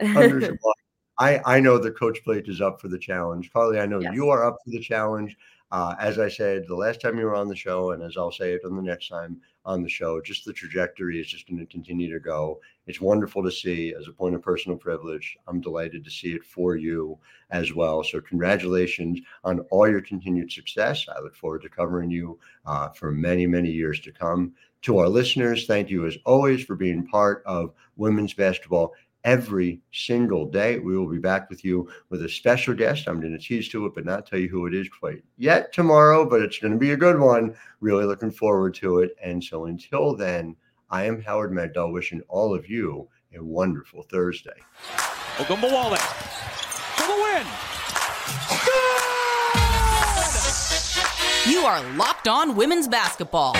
I, 1.18 1.40
I 1.46 1.60
know 1.60 1.78
that 1.78 1.98
Coach 1.98 2.18
Blake 2.26 2.46
is 2.46 2.60
up 2.60 2.78
for 2.78 2.88
the 2.88 2.98
challenge. 2.98 3.50
Carly, 3.50 3.80
I 3.80 3.86
know 3.86 4.00
yes. 4.00 4.12
you 4.14 4.28
are 4.28 4.44
up 4.44 4.58
for 4.62 4.70
the 4.70 4.80
challenge. 4.80 5.36
Uh, 5.72 5.94
as 5.98 6.18
I 6.18 6.28
said 6.28 6.64
the 6.68 6.76
last 6.76 7.00
time 7.00 7.18
you 7.18 7.24
were 7.24 7.34
on 7.34 7.48
the 7.48 7.56
show, 7.56 7.92
and 7.92 8.02
as 8.02 8.16
I'll 8.16 8.32
say 8.32 8.52
it 8.52 8.62
on 8.64 8.76
the 8.76 8.82
next 8.82 9.08
time 9.08 9.40
on 9.66 9.82
the 9.82 9.88
show, 9.88 10.20
just 10.20 10.44
the 10.44 10.52
trajectory 10.52 11.20
is 11.20 11.26
just 11.26 11.46
going 11.48 11.58
to 11.58 11.66
continue 11.66 12.10
to 12.12 12.20
go. 12.20 12.60
It's 12.86 13.00
wonderful 13.00 13.42
to 13.42 13.50
see 13.50 13.92
as 13.98 14.06
a 14.06 14.12
point 14.12 14.36
of 14.36 14.42
personal 14.42 14.78
privilege. 14.78 15.36
I'm 15.48 15.60
delighted 15.60 16.04
to 16.04 16.10
see 16.10 16.32
it 16.32 16.44
for 16.44 16.76
you 16.76 17.18
as 17.50 17.74
well. 17.74 18.04
So, 18.04 18.20
congratulations 18.20 19.20
on 19.42 19.60
all 19.70 19.88
your 19.88 20.00
continued 20.00 20.52
success. 20.52 21.04
I 21.14 21.20
look 21.20 21.34
forward 21.34 21.62
to 21.62 21.68
covering 21.68 22.10
you 22.10 22.38
uh, 22.64 22.90
for 22.90 23.10
many, 23.10 23.46
many 23.46 23.70
years 23.70 24.00
to 24.00 24.12
come. 24.12 24.54
To 24.82 24.98
our 24.98 25.08
listeners, 25.08 25.66
thank 25.66 25.90
you 25.90 26.06
as 26.06 26.16
always 26.24 26.62
for 26.62 26.76
being 26.76 27.08
part 27.08 27.42
of 27.44 27.74
women's 27.96 28.34
basketball 28.34 28.94
every 29.26 29.82
single 29.92 30.46
day. 30.46 30.78
We 30.78 30.96
will 30.96 31.10
be 31.10 31.18
back 31.18 31.50
with 31.50 31.64
you 31.64 31.90
with 32.08 32.22
a 32.24 32.28
special 32.28 32.72
guest. 32.74 33.08
I'm 33.08 33.20
going 33.20 33.36
to 33.36 33.44
tease 33.44 33.68
to 33.70 33.84
it, 33.84 33.92
but 33.94 34.06
not 34.06 34.24
tell 34.24 34.38
you 34.38 34.48
who 34.48 34.66
it 34.66 34.74
is 34.74 34.88
quite 34.88 35.22
yet 35.36 35.72
tomorrow, 35.72 36.24
but 36.24 36.40
it's 36.40 36.58
going 36.58 36.72
to 36.72 36.78
be 36.78 36.92
a 36.92 36.96
good 36.96 37.18
one. 37.18 37.54
Really 37.80 38.04
looking 38.04 38.30
forward 38.30 38.74
to 38.76 39.00
it. 39.00 39.16
And 39.22 39.42
so 39.42 39.66
until 39.66 40.14
then, 40.16 40.56
I 40.88 41.04
am 41.04 41.20
Howard 41.20 41.50
Megdal 41.50 41.92
wishing 41.92 42.22
all 42.28 42.54
of 42.54 42.70
you 42.70 43.08
a 43.36 43.42
wonderful 43.42 44.02
Thursday. 44.04 44.56
Ogunbowale 45.36 45.98
for 46.96 47.06
the 47.06 47.16
win. 47.20 47.46
You 51.52 51.66
are 51.66 51.82
Locked 51.96 52.28
On 52.28 52.54
Women's 52.54 52.86
Basketball. 52.86 53.56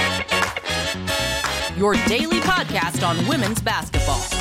Your 1.77 1.95
daily 2.07 2.39
podcast 2.39 3.07
on 3.07 3.27
women's 3.27 3.61
basketball 3.61 4.36